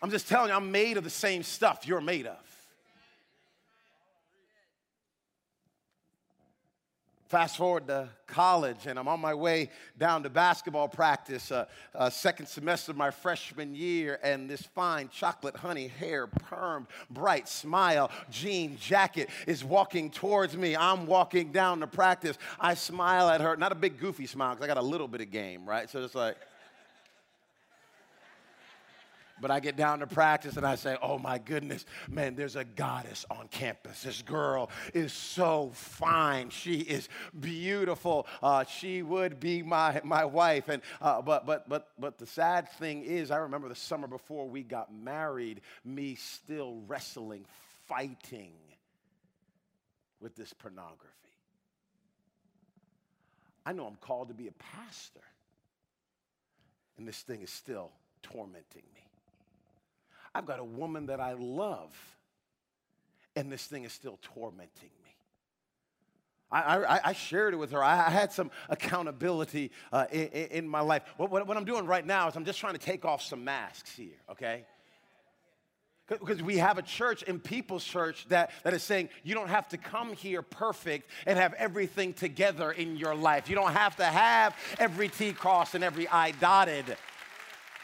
I'm 0.06 0.12
just 0.12 0.28
telling 0.28 0.50
you, 0.50 0.56
I'm 0.56 0.72
made 0.72 0.98
of 0.98 1.04
the 1.04 1.10
same 1.10 1.42
stuff 1.42 1.88
you're 1.88 2.00
made 2.00 2.28
of. 2.28 2.38
Fast 7.28 7.58
forward 7.58 7.88
to 7.88 8.10
college, 8.28 8.86
and 8.86 9.00
I'm 9.00 9.08
on 9.08 9.20
my 9.20 9.34
way 9.34 9.72
down 9.98 10.22
to 10.22 10.30
basketball 10.30 10.88
practice, 10.88 11.52
uh, 11.52 11.66
uh, 11.96 12.12
second 12.12 12.46
semester 12.46 12.92
of 12.92 12.98
my 12.98 13.10
freshman 13.10 13.74
year, 13.74 14.20
and 14.22 14.48
this 14.48 14.62
fine 14.62 15.10
chocolate 15.10 15.56
honey 15.56 15.88
hair, 15.88 16.28
perm, 16.28 16.88
bright 17.10 17.50
smile, 17.50 18.12
jean 18.30 18.78
jacket 18.78 19.32
is 19.48 19.64
walking 19.64 20.12
towards 20.12 20.56
me. 20.56 20.76
I'm 20.76 21.08
walking 21.08 21.52
down 21.52 21.80
to 21.80 21.88
practice. 21.88 22.38
I 22.60 22.76
smile 22.76 23.28
at 23.28 23.42
her, 23.42 23.58
not 23.58 23.72
a 23.72 23.76
big 23.76 24.00
goofy 24.00 24.28
smile, 24.28 24.54
because 24.54 24.66
I 24.66 24.68
got 24.68 24.78
a 24.78 24.86
little 24.86 25.08
bit 25.08 25.22
of 25.22 25.32
game, 25.32 25.66
right? 25.66 25.90
So 25.90 26.04
it's 26.04 26.14
like, 26.14 26.38
but 29.42 29.52
I 29.52 29.60
get 29.60 29.76
down 29.76 30.00
to 30.00 30.08
practice 30.08 30.58
and 30.58 30.66
I 30.66 30.76
say, 30.76 30.98
oh 31.02 31.18
my 31.18 31.38
goodness, 31.38 31.86
man, 32.10 32.36
there's 32.36 32.56
a 32.56 32.64
goddess 32.64 33.26
on 33.30 33.48
campus. 33.50 34.04
This 34.04 34.22
girl 34.22 34.70
is 34.94 35.12
so 35.12 35.72
fine. 35.74 36.50
She 36.50 36.80
is 36.80 37.10
beautiful. 37.38 38.28
Uh, 38.42 38.64
she 38.64 39.02
would 39.02 39.40
be 39.40 39.62
my, 39.62 40.02
my 40.04 40.26
wife. 40.26 40.70
And, 40.70 40.82
uh, 41.02 41.22
but, 41.22 41.46
but, 41.46 41.68
but, 41.68 41.90
but 42.00 42.18
the 42.18 42.26
sad 42.26 42.72
thing 42.74 43.04
is, 43.04 43.30
I 43.30 43.38
remember 43.38 43.68
the 43.68 43.76
summer 43.76 44.08
before 44.08 44.48
we 44.48 44.64
got 44.64 44.94
married, 44.94 45.62
me 45.84 46.16
still 46.16 46.82
wrestling, 46.88 47.46
fighting 47.88 48.54
with 50.22 50.36
this 50.36 50.54
pornography. 50.54 51.12
I 53.66 53.74
know 53.74 53.86
I'm 53.86 53.96
called 53.96 54.28
to 54.30 54.34
be 54.34 54.48
a 54.48 54.52
pastor, 54.52 55.24
and 56.98 57.08
this 57.08 57.20
thing 57.20 57.42
is 57.42 57.50
still 57.50 57.92
tormenting 58.22 58.84
me. 58.94 59.02
I've 60.36 60.46
got 60.46 60.60
a 60.60 60.66
woman 60.66 61.06
that 61.06 61.22
I 61.22 61.32
love, 61.32 61.96
and 63.38 63.50
this 63.50 63.66
thing 63.66 63.86
is 63.86 63.94
still 63.94 64.20
tormenting 64.22 64.90
me. 65.04 65.16
I, 66.52 66.78
I, 66.78 67.00
I, 67.06 67.14
shared 67.14 67.54
it 67.54 67.58
with 67.58 67.72
her. 67.72 67.82
I, 67.82 68.08
I 68.08 68.10
had 68.10 68.34
some 68.34 68.52
accountability 68.70 69.72
uh, 69.94 70.06
in, 70.12 70.28
in, 70.28 70.68
my 70.68 70.82
life. 70.82 71.04
What, 71.18 71.32
what, 71.32 71.48
what 71.48 71.58
I'm 71.58 71.66
doing 71.66 71.86
right 71.86 72.06
now 72.06 72.28
is 72.28 72.36
I'm 72.36 72.46
just 72.46 72.60
trying 72.60 72.74
to 72.74 72.80
take 72.80 73.06
off 73.06 73.22
some 73.22 73.44
masks 73.46 73.96
here, 73.96 74.20
okay? 74.30 74.66
Because 76.08 76.44
we 76.44 76.58
have 76.58 76.78
a 76.78 76.84
church 76.84 77.24
in 77.24 77.40
People's 77.40 77.84
Church 77.84 78.28
that, 78.28 78.52
that 78.64 78.74
is 78.74 78.84
saying 78.84 79.10
you 79.24 79.34
don't 79.34 79.50
have 79.50 79.70
to 79.70 79.78
come 79.78 80.14
here 80.14 80.42
perfect 80.42 81.10
and 81.26 81.40
have 81.40 81.54
everything 81.54 82.14
together 82.14 82.72
in 82.72 82.96
your 82.98 83.16
life. 83.16 83.50
You 83.50 83.56
don't 83.56 83.74
have 83.74 83.96
to 83.96 84.06
have 84.06 84.56
every 84.78 85.08
T 85.10 85.32
crossed 85.32 85.76
and 85.76 85.84
every 85.84 86.08
I 86.10 86.32
dotted. 86.32 86.98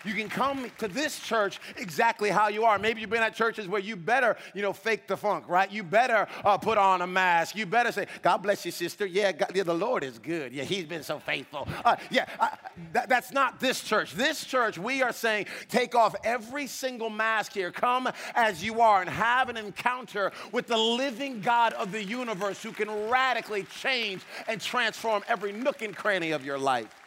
You 0.03 0.13
can 0.13 0.29
come 0.29 0.71
to 0.79 0.87
this 0.87 1.19
church 1.19 1.59
exactly 1.77 2.29
how 2.29 2.47
you 2.47 2.65
are. 2.65 2.79
Maybe 2.79 3.01
you've 3.01 3.09
been 3.09 3.21
at 3.21 3.35
churches 3.35 3.67
where 3.67 3.81
you 3.81 3.95
better, 3.95 4.37
you 4.53 4.61
know, 4.61 4.73
fake 4.73 5.07
the 5.07 5.17
funk, 5.17 5.47
right? 5.47 5.71
You 5.71 5.83
better 5.83 6.27
uh, 6.43 6.57
put 6.57 6.77
on 6.77 7.01
a 7.01 7.07
mask. 7.07 7.55
You 7.55 7.65
better 7.65 7.91
say, 7.91 8.07
God 8.21 8.37
bless 8.37 8.65
you, 8.65 8.71
sister. 8.71 9.05
Yeah, 9.05 9.31
God, 9.31 9.51
yeah 9.53 9.63
the 9.63 9.73
Lord 9.73 10.03
is 10.03 10.19
good. 10.19 10.53
Yeah, 10.53 10.63
He's 10.63 10.85
been 10.85 11.03
so 11.03 11.19
faithful. 11.19 11.67
Uh, 11.83 11.95
yeah, 12.09 12.25
uh, 12.39 12.49
that, 12.93 13.09
that's 13.09 13.31
not 13.31 13.59
this 13.59 13.81
church. 13.81 14.13
This 14.13 14.43
church, 14.43 14.77
we 14.77 15.01
are 15.01 15.13
saying, 15.13 15.45
take 15.69 15.95
off 15.95 16.15
every 16.23 16.67
single 16.67 17.09
mask 17.09 17.53
here. 17.53 17.71
Come 17.71 18.09
as 18.35 18.63
you 18.63 18.81
are 18.81 19.01
and 19.01 19.09
have 19.09 19.49
an 19.49 19.57
encounter 19.57 20.31
with 20.51 20.67
the 20.67 20.77
living 20.77 21.41
God 21.41 21.73
of 21.73 21.91
the 21.91 22.03
universe 22.03 22.61
who 22.61 22.71
can 22.71 23.09
radically 23.09 23.63
change 23.63 24.21
and 24.47 24.59
transform 24.59 25.23
every 25.27 25.51
nook 25.51 25.81
and 25.81 25.95
cranny 25.95 26.31
of 26.31 26.45
your 26.45 26.57
life. 26.57 27.00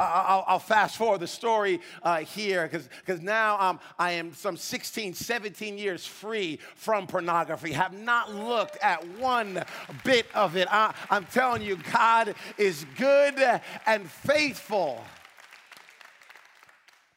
I'll, 0.00 0.44
I'll, 0.46 0.58
fast 0.58 0.96
forward 0.96 1.20
the 1.20 1.26
story 1.26 1.80
uh, 2.02 2.18
here 2.18 2.68
because 2.68 3.20
now 3.20 3.58
um, 3.60 3.80
I 3.98 4.12
am 4.12 4.32
some 4.32 4.56
16, 4.56 5.14
17 5.14 5.76
years 5.76 6.06
free 6.06 6.58
from 6.74 7.06
pornography, 7.06 7.72
have 7.72 7.92
not 7.92 8.34
looked 8.34 8.78
at 8.82 9.06
one 9.18 9.62
bit 10.04 10.26
of 10.34 10.56
it. 10.56 10.68
I, 10.70 10.94
I'm 11.10 11.26
telling 11.26 11.62
you, 11.62 11.78
God 11.92 12.34
is 12.56 12.86
good 12.96 13.60
and 13.86 14.10
faithful. 14.10 15.04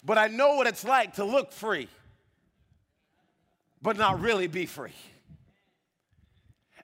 But 0.06 0.18
I 0.18 0.28
know 0.28 0.56
what 0.56 0.68
it's 0.68 0.84
like 0.84 1.16
to 1.16 1.24
look 1.24 1.54
free, 1.54 1.88
but 3.82 3.98
not 3.98 4.20
really 4.20 4.48
be 4.48 4.66
free 4.66 4.94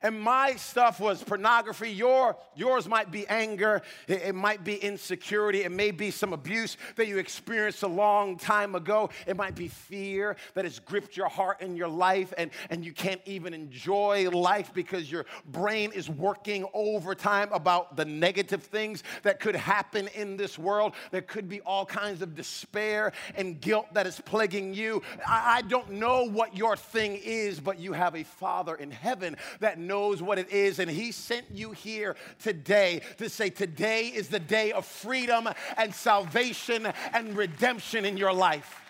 and 0.02 0.20
my 0.20 0.56
stuff 0.56 1.00
was 1.00 1.24
pornography. 1.24 1.92
Your, 1.92 2.38
yours 2.56 2.88
might 2.88 3.12
be 3.12 3.28
anger, 3.28 3.82
it, 4.08 4.22
it, 4.22 4.36
might 4.36 4.64
be 4.64 4.76
insecurity, 4.76 5.64
it 5.64 5.72
may 5.72 5.92
be 5.92 6.12
some 6.12 6.34
abuse 6.34 6.78
that 6.96 7.08
you 7.08 7.18
experienced 7.18 7.84
a 7.84 7.88
long 7.88 8.38
time 8.38 8.76
ago. 8.76 9.10
It 9.28 9.36
might 9.36 9.56
be 9.56 9.68
fear 9.68 10.38
that 10.54 10.66
has 10.66 10.80
gripped 10.80 11.18
your 11.18 11.28
heart 11.28 11.58
and 11.62 11.78
your 11.78 11.88
life, 11.88 12.34
and, 12.38 12.52
and 12.70 12.86
you 12.86 12.94
can't 12.94 13.22
even 13.26 13.54
enjoy 13.54 14.30
life 14.30 14.74
because 14.74 15.12
your 15.12 15.26
brain 15.46 15.92
is 15.92 16.10
working 16.10 16.66
overtime 16.74 17.50
about 17.52 17.98
the 17.98 18.06
negative 18.06 18.64
things 18.64 19.04
that 19.24 19.40
could 19.40 19.56
happen 19.56 20.08
in 20.16 20.38
this 20.38 20.58
world. 20.58 20.94
There 21.12 21.22
could 21.22 21.50
be 21.50 21.62
all 21.62 21.86
kinds 21.86 22.22
of 22.22 22.36
despair 22.36 23.12
and 23.36 23.60
guilt 23.60 23.88
that 23.94 24.08
is 24.08 24.20
plaguing 24.22 24.74
you. 24.74 25.02
I, 25.26 25.58
I 25.58 25.62
don't 25.64 25.92
know 25.92 26.30
what 26.30 26.56
your 26.56 26.76
thing 26.76 27.20
is, 27.22 27.60
but 27.60 27.80
you 27.80 27.94
have 27.94 28.16
a 28.16 28.24
Father 28.24 28.76
in 28.76 28.92
heaven 28.92 29.36
that 29.60 29.78
knows 29.90 30.22
what 30.22 30.40
it 30.40 30.50
is, 30.50 30.80
and 30.80 30.90
He 30.90 31.12
sent 31.12 31.48
you 31.52 31.72
here 31.72 32.16
today 32.42 33.02
to 33.18 33.30
say, 33.30 33.50
Today 33.50 34.08
is 34.08 34.30
the 34.30 34.40
day 34.40 34.72
of 34.72 34.86
freedom 34.86 35.50
and 35.76 35.94
salvation 35.94 36.88
and 37.12 37.36
redemption 37.36 38.06
in 38.06 38.16
your 38.16 38.32
life. 38.32 38.82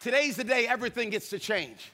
Today's 0.00 0.36
the 0.36 0.44
day 0.44 0.68
everything 0.68 1.10
gets 1.10 1.30
to 1.30 1.38
change. 1.40 1.90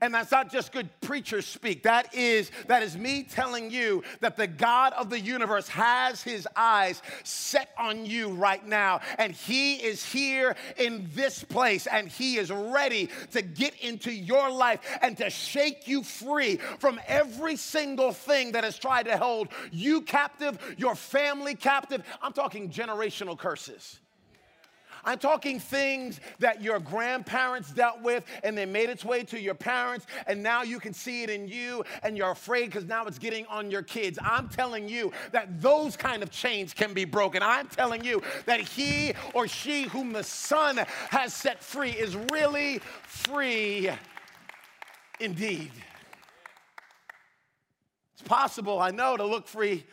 And 0.00 0.14
that's 0.14 0.30
not 0.30 0.50
just 0.50 0.72
good 0.72 0.88
preachers 1.00 1.46
speak. 1.46 1.82
That 1.82 2.14
is, 2.14 2.50
that 2.68 2.82
is 2.82 2.96
me 2.96 3.22
telling 3.22 3.70
you 3.70 4.02
that 4.20 4.36
the 4.36 4.46
God 4.46 4.92
of 4.94 5.10
the 5.10 5.20
universe 5.20 5.68
has 5.68 6.22
his 6.22 6.48
eyes 6.56 7.02
set 7.22 7.70
on 7.78 8.06
you 8.06 8.30
right 8.30 8.66
now. 8.66 9.00
And 9.18 9.32
he 9.32 9.74
is 9.76 10.04
here 10.04 10.56
in 10.78 11.08
this 11.14 11.44
place 11.44 11.86
and 11.86 12.08
he 12.08 12.38
is 12.38 12.50
ready 12.50 13.10
to 13.32 13.42
get 13.42 13.74
into 13.80 14.12
your 14.12 14.50
life 14.50 14.80
and 15.02 15.16
to 15.18 15.28
shake 15.28 15.86
you 15.86 16.02
free 16.02 16.56
from 16.78 17.00
every 17.06 17.56
single 17.56 18.12
thing 18.12 18.52
that 18.52 18.64
has 18.64 18.78
tried 18.78 19.04
to 19.04 19.16
hold 19.16 19.48
you 19.70 20.00
captive, 20.02 20.58
your 20.78 20.94
family 20.94 21.54
captive. 21.54 22.02
I'm 22.22 22.32
talking 22.32 22.70
generational 22.70 23.38
curses. 23.38 24.00
I'm 25.04 25.18
talking 25.18 25.58
things 25.58 26.20
that 26.38 26.62
your 26.62 26.78
grandparents 26.78 27.70
dealt 27.70 28.02
with 28.02 28.24
and 28.42 28.56
they 28.56 28.66
made 28.66 28.90
its 28.90 29.04
way 29.04 29.24
to 29.24 29.40
your 29.40 29.54
parents, 29.54 30.06
and 30.26 30.42
now 30.42 30.62
you 30.62 30.78
can 30.78 30.92
see 30.92 31.22
it 31.22 31.30
in 31.30 31.48
you 31.48 31.84
and 32.02 32.16
you're 32.16 32.30
afraid 32.30 32.66
because 32.66 32.84
now 32.84 33.06
it's 33.06 33.18
getting 33.18 33.46
on 33.46 33.70
your 33.70 33.82
kids. 33.82 34.18
I'm 34.22 34.48
telling 34.48 34.88
you 34.88 35.12
that 35.32 35.60
those 35.60 35.96
kind 35.96 36.22
of 36.22 36.30
chains 36.30 36.72
can 36.74 36.94
be 36.94 37.04
broken. 37.04 37.42
I'm 37.42 37.68
telling 37.68 38.04
you 38.04 38.22
that 38.46 38.60
he 38.60 39.14
or 39.34 39.48
she 39.48 39.84
whom 39.84 40.12
the 40.12 40.24
Son 40.24 40.78
has 41.10 41.32
set 41.32 41.62
free 41.62 41.90
is 41.90 42.16
really 42.32 42.78
free 43.04 43.90
indeed. 45.20 45.70
It's 48.14 48.28
possible, 48.28 48.78
I 48.78 48.90
know, 48.90 49.16
to 49.16 49.24
look 49.24 49.46
free, 49.46 49.84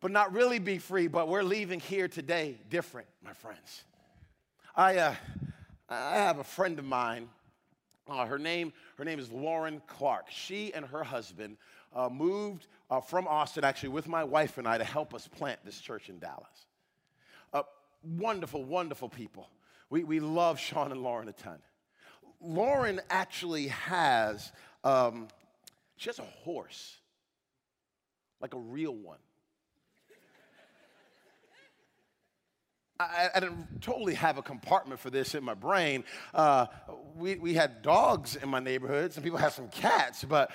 but 0.00 0.10
not 0.10 0.32
really 0.32 0.58
be 0.58 0.78
free, 0.78 1.08
but 1.08 1.28
we're 1.28 1.42
leaving 1.42 1.80
here 1.80 2.08
today 2.08 2.58
different, 2.68 3.08
my 3.24 3.32
friends. 3.32 3.84
I, 4.74 4.96
uh, 4.96 5.14
I 5.88 6.16
have 6.16 6.38
a 6.38 6.44
friend 6.44 6.78
of 6.78 6.84
mine. 6.84 7.28
Uh, 8.08 8.24
her 8.24 8.38
name 8.38 8.72
her 8.96 9.04
name 9.04 9.18
is 9.18 9.30
Lauren 9.30 9.82
Clark. 9.86 10.26
She 10.30 10.72
and 10.72 10.86
her 10.86 11.04
husband 11.04 11.56
uh, 11.94 12.08
moved 12.08 12.66
uh, 12.90 13.00
from 13.00 13.28
Austin, 13.28 13.64
actually, 13.64 13.90
with 13.90 14.08
my 14.08 14.24
wife 14.24 14.58
and 14.58 14.66
I, 14.66 14.78
to 14.78 14.84
help 14.84 15.14
us 15.14 15.28
plant 15.28 15.60
this 15.64 15.78
church 15.78 16.08
in 16.08 16.18
Dallas. 16.18 16.66
Uh, 17.52 17.62
wonderful, 18.02 18.64
wonderful 18.64 19.08
people. 19.08 19.48
We, 19.90 20.04
we 20.04 20.20
love 20.20 20.58
Sean 20.58 20.90
and 20.90 21.02
Lauren 21.02 21.28
a 21.28 21.32
ton. 21.32 21.58
Lauren 22.40 23.00
actually 23.10 23.68
has 23.68 24.52
um, 24.84 25.28
she 25.96 26.08
has 26.08 26.18
a 26.18 26.22
horse, 26.44 26.96
like 28.40 28.54
a 28.54 28.58
real 28.58 28.94
one. 28.94 29.18
I, 33.10 33.30
I, 33.34 33.40
didn't 33.40 33.82
totally 33.82 34.14
have 34.14 34.38
a 34.38 34.42
compartment 34.42 35.00
for 35.00 35.10
this 35.10 35.34
in 35.34 35.44
my 35.44 35.54
brain. 35.54 36.04
Uh, 36.34 36.66
we, 37.16 37.36
we 37.36 37.54
had 37.54 37.82
dogs 37.82 38.36
in 38.36 38.48
my 38.48 38.60
neighborhood. 38.60 39.12
Some 39.12 39.22
people 39.22 39.38
had 39.38 39.52
some 39.52 39.68
cats, 39.68 40.24
but 40.24 40.50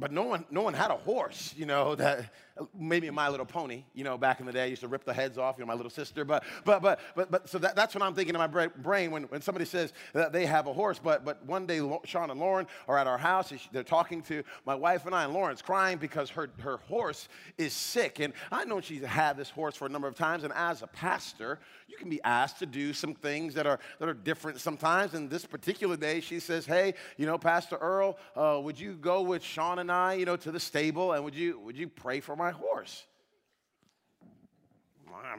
but 0.00 0.12
no 0.12 0.22
one, 0.22 0.46
no 0.50 0.62
one 0.62 0.72
had 0.72 0.90
a 0.90 0.96
horse, 0.96 1.54
you 1.56 1.66
know, 1.66 1.94
that 1.94 2.32
maybe 2.78 3.10
My 3.10 3.28
Little 3.28 3.46
Pony, 3.46 3.84
you 3.94 4.04
know, 4.04 4.18
back 4.18 4.40
in 4.40 4.46
the 4.46 4.52
day, 4.52 4.62
I 4.62 4.66
used 4.66 4.82
to 4.82 4.88
rip 4.88 5.04
the 5.04 5.14
heads 5.14 5.38
off, 5.38 5.56
you 5.58 5.62
know, 5.62 5.66
my 5.66 5.74
little 5.74 5.90
sister. 5.90 6.24
But, 6.24 6.44
but, 6.64 6.82
but, 6.82 7.00
but, 7.14 7.30
but 7.30 7.48
so 7.48 7.58
that, 7.58 7.76
that's 7.76 7.94
what 7.94 8.02
I'm 8.02 8.14
thinking 8.14 8.34
in 8.34 8.38
my 8.38 8.66
brain 8.68 9.10
when, 9.10 9.24
when 9.24 9.40
somebody 9.40 9.64
says 9.64 9.92
that 10.12 10.32
they 10.32 10.46
have 10.46 10.66
a 10.66 10.72
horse. 10.72 10.98
But, 11.02 11.24
but 11.24 11.44
one 11.44 11.66
day, 11.66 11.80
Sean 12.04 12.30
and 12.30 12.40
Lauren 12.40 12.66
are 12.88 12.98
at 12.98 13.06
our 13.06 13.18
house. 13.18 13.52
They're 13.72 13.82
talking 13.82 14.22
to 14.22 14.42
my 14.66 14.74
wife 14.74 15.06
and 15.06 15.14
I, 15.14 15.24
and 15.24 15.32
Lauren's 15.32 15.62
crying 15.62 15.98
because 15.98 16.30
her, 16.30 16.50
her 16.60 16.78
horse 16.78 17.28
is 17.58 17.72
sick. 17.72 18.20
And 18.20 18.32
I 18.50 18.64
know 18.64 18.80
she's 18.80 19.02
had 19.02 19.36
this 19.36 19.50
horse 19.50 19.76
for 19.76 19.86
a 19.86 19.88
number 19.90 20.08
of 20.08 20.14
times. 20.14 20.44
And 20.44 20.52
as 20.52 20.82
a 20.82 20.86
pastor, 20.86 21.58
you 21.88 21.96
can 21.96 22.08
be 22.08 22.22
asked 22.22 22.58
to 22.60 22.66
do 22.66 22.92
some 22.92 23.14
things 23.14 23.54
that 23.54 23.66
are, 23.66 23.80
that 23.98 24.08
are 24.08 24.14
different 24.14 24.60
sometimes. 24.60 25.14
And 25.14 25.28
this 25.28 25.44
particular 25.44 25.96
day, 25.96 26.20
she 26.20 26.40
says, 26.40 26.66
Hey, 26.66 26.94
you 27.16 27.26
know, 27.26 27.38
Pastor 27.38 27.76
Earl, 27.76 28.18
uh, 28.36 28.60
would 28.62 28.78
you 28.78 28.94
go 28.94 29.22
with 29.22 29.42
Sean 29.42 29.78
and 29.78 29.90
I, 29.90 30.14
you 30.14 30.24
know, 30.24 30.36
to 30.36 30.52
the 30.52 30.60
stable 30.60 31.12
and 31.12 31.24
would 31.24 31.34
you, 31.34 31.58
would 31.60 31.76
you 31.76 31.88
pray 31.88 32.20
for 32.20 32.36
my 32.36 32.49
horse? 32.50 33.04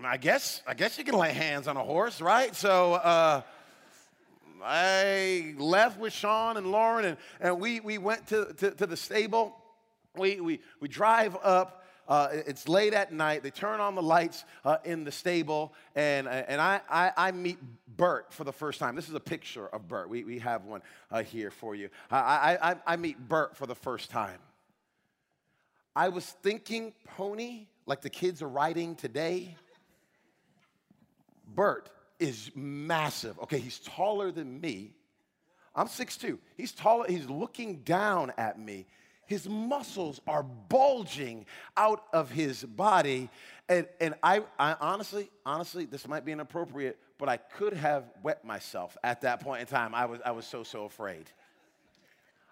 I 0.03 0.17
guess, 0.17 0.61
I 0.67 0.73
guess 0.73 0.97
you 0.97 1.03
can 1.03 1.15
lay 1.15 1.33
hands 1.33 1.67
on 1.67 1.75
a 1.77 1.83
horse, 1.83 2.21
right? 2.21 2.55
So, 2.55 2.93
uh, 2.93 3.41
I 4.63 5.55
left 5.57 5.99
with 5.99 6.13
Sean 6.13 6.57
and 6.57 6.71
Lauren, 6.71 7.05
and, 7.05 7.17
and 7.39 7.59
we, 7.59 7.79
we 7.79 7.97
went 7.97 8.27
to, 8.27 8.53
to, 8.57 8.71
to 8.71 8.85
the 8.85 8.97
stable. 8.97 9.55
We, 10.15 10.39
we, 10.39 10.59
we 10.79 10.87
drive 10.87 11.35
up 11.41 11.81
uh, 12.07 12.27
it's 12.45 12.67
late 12.67 12.93
at 12.93 13.13
night. 13.13 13.41
They 13.41 13.51
turn 13.51 13.79
on 13.79 13.95
the 13.95 14.01
lights 14.01 14.43
uh, 14.65 14.77
in 14.83 15.05
the 15.05 15.13
stable, 15.13 15.73
and, 15.95 16.27
and 16.27 16.59
I, 16.59 16.81
I, 16.89 17.11
I, 17.15 17.31
meet 17.31 17.57
Bert 17.95 18.33
for 18.33 18.43
the 18.43 18.51
first 18.51 18.79
time. 18.79 18.97
This 18.97 19.07
is 19.07 19.15
a 19.15 19.19
picture 19.21 19.67
of 19.67 19.87
Bert. 19.87 20.09
We, 20.09 20.25
we 20.25 20.39
have 20.39 20.65
one 20.65 20.81
uh, 21.09 21.23
here 21.23 21.51
for 21.51 21.73
you. 21.73 21.89
I, 22.09 22.57
I, 22.61 22.75
I 22.85 22.95
meet 22.97 23.17
Bert 23.17 23.55
for 23.55 23.65
the 23.65 23.75
first 23.75 24.09
time. 24.09 24.39
I 25.95 26.09
was 26.09 26.25
thinking 26.25 26.93
pony, 27.15 27.67
like 27.85 28.01
the 28.01 28.09
kids 28.09 28.41
are 28.41 28.49
riding 28.49 28.95
today. 28.95 29.55
Bert 31.47 31.89
is 32.19 32.51
massive. 32.55 33.37
Okay, 33.39 33.59
he's 33.59 33.79
taller 33.79 34.31
than 34.31 34.61
me. 34.61 34.93
I'm 35.75 35.87
6'2. 35.87 36.37
He's 36.55 36.71
taller, 36.71 37.05
he's 37.07 37.29
looking 37.29 37.77
down 37.77 38.31
at 38.37 38.59
me 38.59 38.85
his 39.31 39.47
muscles 39.47 40.19
are 40.27 40.43
bulging 40.43 41.45
out 41.77 42.03
of 42.11 42.29
his 42.29 42.65
body. 42.65 43.29
And, 43.69 43.87
and 44.01 44.13
I, 44.21 44.41
I 44.59 44.75
honestly, 44.81 45.31
honestly, 45.45 45.85
this 45.85 46.05
might 46.05 46.25
be 46.25 46.33
inappropriate, 46.33 46.99
but 47.17 47.29
I 47.29 47.37
could 47.37 47.71
have 47.71 48.11
wet 48.23 48.43
myself 48.43 48.97
at 49.05 49.21
that 49.21 49.39
point 49.39 49.61
in 49.61 49.67
time. 49.67 49.95
I 49.95 50.05
was, 50.05 50.19
I 50.25 50.31
was 50.31 50.45
so, 50.45 50.63
so 50.63 50.83
afraid. 50.83 51.31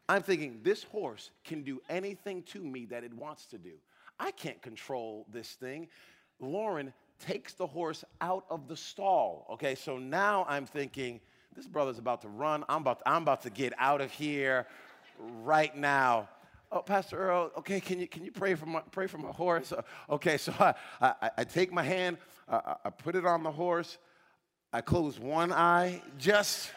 I'm 0.10 0.24
thinking, 0.24 0.62
this 0.63 0.84
horse 0.84 1.30
can 1.46 1.62
do 1.62 1.82
anything 1.88 2.42
to 2.44 2.60
me 2.60 2.86
that 2.88 3.04
it 3.04 3.13
wants 3.13 3.46
to 3.48 3.60
do. 3.60 3.74
I 4.20 4.32
can't 4.32 4.60
control 4.62 5.28
this 5.32 5.50
thing. 5.51 5.88
Lauren 6.39 6.92
takes 7.25 7.54
the 7.54 7.68
horse 7.68 8.04
out 8.20 8.44
of 8.50 8.68
the 8.68 8.75
stall. 8.75 9.46
Okay, 9.51 9.75
so 9.75 10.00
now 10.00 10.48
I'm 10.50 10.66
thinking, 10.66 11.22
this 11.56 11.68
brother's 11.68 12.00
about 12.00 12.24
to 12.24 12.28
run. 12.28 12.66
I'm 12.68 12.82
about 12.82 13.00
to, 13.00 13.10
I'm 13.10 13.22
about 13.22 13.44
to 13.44 13.51
get 13.51 13.72
out 13.78 14.01
of 14.01 14.10
here 14.12 14.66
right 15.44 15.75
now. 15.78 16.28
Oh, 16.72 16.82
Pastor 16.82 17.18
Earl, 17.18 17.51
okay, 17.60 17.80
can 17.80 18.00
you, 18.00 18.08
can 18.08 18.25
you 18.25 18.32
pray, 18.32 18.56
for 18.56 18.66
my, 18.66 18.82
pray 18.92 19.06
for 19.06 19.20
my 19.20 19.30
horse? 19.30 19.72
Uh, 19.72 19.84
okay, 20.10 20.38
so 20.38 20.54
I, 20.60 20.74
I, 21.01 21.32
I 21.39 21.44
take 21.44 21.72
my 21.72 21.84
hand, 21.84 22.18
I 22.48 22.89
put 22.89 23.16
it 23.16 23.25
on 23.25 23.44
the 23.44 23.51
horse, 23.51 24.00
I 24.74 24.82
close 24.82 25.20
one 25.20 25.51
eye 25.51 26.01
just 26.18 26.72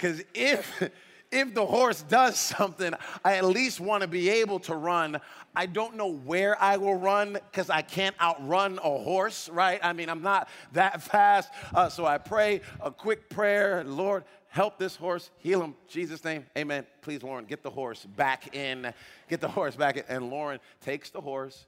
because 0.00 0.22
if 0.34 0.90
if 1.30 1.54
the 1.54 1.64
horse 1.64 2.02
does 2.02 2.36
something, 2.38 2.92
I 3.24 3.36
at 3.36 3.44
least 3.44 3.78
want 3.78 4.02
to 4.02 4.08
be 4.08 4.28
able 4.28 4.58
to 4.60 4.74
run. 4.74 5.20
I 5.54 5.66
don't 5.66 5.96
know 5.96 6.12
where 6.12 6.60
I 6.60 6.76
will 6.76 6.96
run 6.96 7.34
because 7.34 7.70
I 7.70 7.82
can't 7.82 8.16
outrun 8.20 8.78
a 8.78 8.98
horse, 8.98 9.48
right? 9.48 9.78
I 9.82 9.92
mean, 9.92 10.08
I'm 10.08 10.22
not 10.22 10.48
that 10.72 11.02
fast. 11.10 11.52
Uh, 11.72 11.88
so 11.88 12.04
I 12.04 12.18
pray 12.18 12.62
a 12.80 12.90
quick 12.90 13.28
prayer 13.28 13.84
Lord, 13.84 14.24
help 14.48 14.78
this 14.78 14.96
horse, 14.96 15.30
heal 15.38 15.62
him. 15.62 15.74
Jesus' 15.88 16.24
name, 16.24 16.46
amen. 16.58 16.84
Please, 17.02 17.22
Lauren, 17.22 17.44
get 17.44 17.62
the 17.62 17.70
horse 17.70 18.04
back 18.16 18.54
in. 18.54 18.92
Get 19.28 19.40
the 19.40 19.48
horse 19.48 19.76
back 19.76 19.96
in. 19.96 20.04
And 20.08 20.30
Lauren 20.30 20.58
takes 20.80 21.10
the 21.10 21.20
horse 21.20 21.66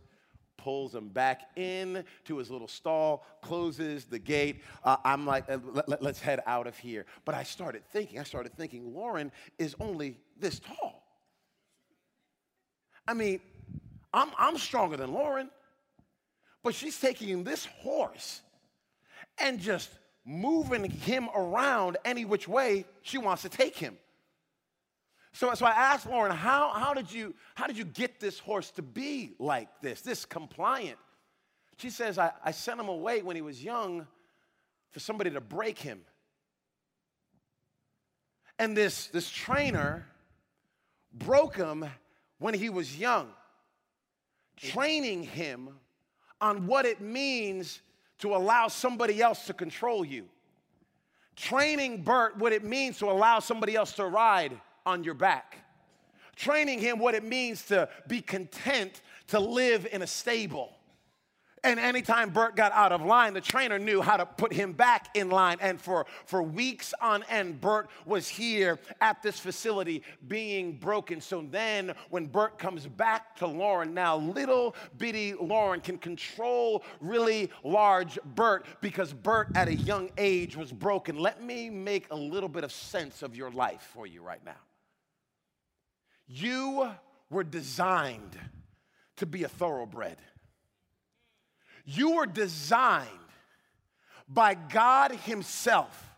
pulls 0.56 0.94
him 0.94 1.08
back 1.08 1.56
in 1.56 2.04
to 2.24 2.38
his 2.38 2.50
little 2.50 2.68
stall, 2.68 3.24
closes 3.40 4.04
the 4.04 4.18
gate. 4.18 4.62
Uh, 4.84 4.96
I'm 5.04 5.26
like, 5.26 5.50
uh, 5.50 5.58
let, 5.72 6.02
us 6.02 6.20
head 6.20 6.40
out 6.46 6.66
of 6.66 6.76
here. 6.78 7.06
But 7.24 7.34
I 7.34 7.42
started 7.42 7.82
thinking, 7.92 8.18
I 8.18 8.24
started 8.24 8.54
thinking, 8.54 8.94
Lauren 8.94 9.32
is 9.58 9.74
only 9.80 10.18
this 10.38 10.60
tall. 10.60 11.02
I 13.06 13.14
mean, 13.14 13.40
I'm, 14.12 14.30
I'm 14.38 14.58
stronger 14.58 14.96
than 14.96 15.12
Lauren, 15.12 15.50
but 16.62 16.74
she's 16.74 16.98
taking 17.00 17.44
this 17.44 17.64
horse 17.64 18.42
and 19.38 19.58
just 19.58 19.90
moving 20.24 20.88
him 20.88 21.28
around 21.34 21.96
any 22.04 22.24
which 22.24 22.46
way 22.46 22.84
she 23.02 23.18
wants 23.18 23.42
to 23.42 23.48
take 23.48 23.76
him. 23.76 23.96
So, 25.32 25.54
so 25.54 25.64
I 25.64 25.70
asked 25.70 26.06
Lauren, 26.06 26.34
how, 26.34 26.70
how, 26.72 26.92
did 26.92 27.10
you, 27.10 27.34
how 27.54 27.66
did 27.66 27.78
you 27.78 27.84
get 27.84 28.20
this 28.20 28.38
horse 28.38 28.70
to 28.72 28.82
be 28.82 29.32
like 29.38 29.68
this, 29.80 30.02
this 30.02 30.24
compliant? 30.24 30.98
She 31.78 31.90
says, 31.90 32.18
I, 32.18 32.32
I 32.44 32.50
sent 32.50 32.78
him 32.78 32.88
away 32.88 33.22
when 33.22 33.34
he 33.34 33.42
was 33.42 33.62
young 33.62 34.06
for 34.90 35.00
somebody 35.00 35.30
to 35.30 35.40
break 35.40 35.78
him. 35.78 36.02
And 38.58 38.76
this, 38.76 39.06
this 39.06 39.30
trainer 39.30 40.06
broke 41.12 41.56
him 41.56 41.86
when 42.38 42.54
he 42.54 42.68
was 42.68 42.96
young, 42.98 43.28
training 44.56 45.22
him 45.22 45.70
on 46.40 46.66
what 46.66 46.84
it 46.84 47.00
means 47.00 47.80
to 48.18 48.34
allow 48.36 48.68
somebody 48.68 49.22
else 49.22 49.46
to 49.46 49.54
control 49.54 50.04
you. 50.04 50.26
Training 51.36 52.02
Bert 52.02 52.36
what 52.36 52.52
it 52.52 52.62
means 52.62 52.98
to 52.98 53.10
allow 53.10 53.38
somebody 53.38 53.74
else 53.74 53.92
to 53.94 54.04
ride 54.04 54.60
on 54.86 55.04
your 55.04 55.14
back, 55.14 55.58
training 56.36 56.78
him 56.78 56.98
what 56.98 57.14
it 57.14 57.24
means 57.24 57.66
to 57.66 57.88
be 58.08 58.20
content 58.20 59.00
to 59.28 59.40
live 59.40 59.86
in 59.90 60.02
a 60.02 60.06
stable. 60.06 60.72
And 61.64 61.78
anytime 61.78 62.30
Bert 62.30 62.56
got 62.56 62.72
out 62.72 62.90
of 62.90 63.02
line, 63.02 63.34
the 63.34 63.40
trainer 63.40 63.78
knew 63.78 64.02
how 64.02 64.16
to 64.16 64.26
put 64.26 64.52
him 64.52 64.72
back 64.72 65.16
in 65.16 65.30
line. 65.30 65.58
And 65.60 65.80
for, 65.80 66.06
for 66.26 66.42
weeks 66.42 66.92
on 67.00 67.22
end, 67.28 67.60
Bert 67.60 67.88
was 68.04 68.26
here 68.26 68.80
at 69.00 69.22
this 69.22 69.38
facility 69.38 70.02
being 70.26 70.76
broken. 70.76 71.20
So 71.20 71.46
then, 71.48 71.94
when 72.10 72.26
Bert 72.26 72.58
comes 72.58 72.88
back 72.88 73.36
to 73.36 73.46
Lauren, 73.46 73.94
now 73.94 74.16
little 74.16 74.74
bitty 74.98 75.34
Lauren 75.34 75.80
can 75.80 75.98
control 75.98 76.82
really 77.00 77.48
large 77.62 78.18
Bert 78.34 78.66
because 78.80 79.12
Bert 79.12 79.48
at 79.54 79.68
a 79.68 79.74
young 79.74 80.10
age 80.18 80.56
was 80.56 80.72
broken. 80.72 81.16
Let 81.16 81.44
me 81.44 81.70
make 81.70 82.08
a 82.10 82.16
little 82.16 82.48
bit 82.48 82.64
of 82.64 82.72
sense 82.72 83.22
of 83.22 83.36
your 83.36 83.52
life 83.52 83.88
for 83.94 84.04
you 84.04 84.20
right 84.20 84.44
now. 84.44 84.58
You 86.26 86.90
were 87.30 87.44
designed 87.44 88.38
to 89.16 89.26
be 89.26 89.44
a 89.44 89.48
thoroughbred. 89.48 90.18
You 91.84 92.12
were 92.12 92.26
designed 92.26 93.08
by 94.28 94.54
God 94.54 95.12
Himself 95.12 96.10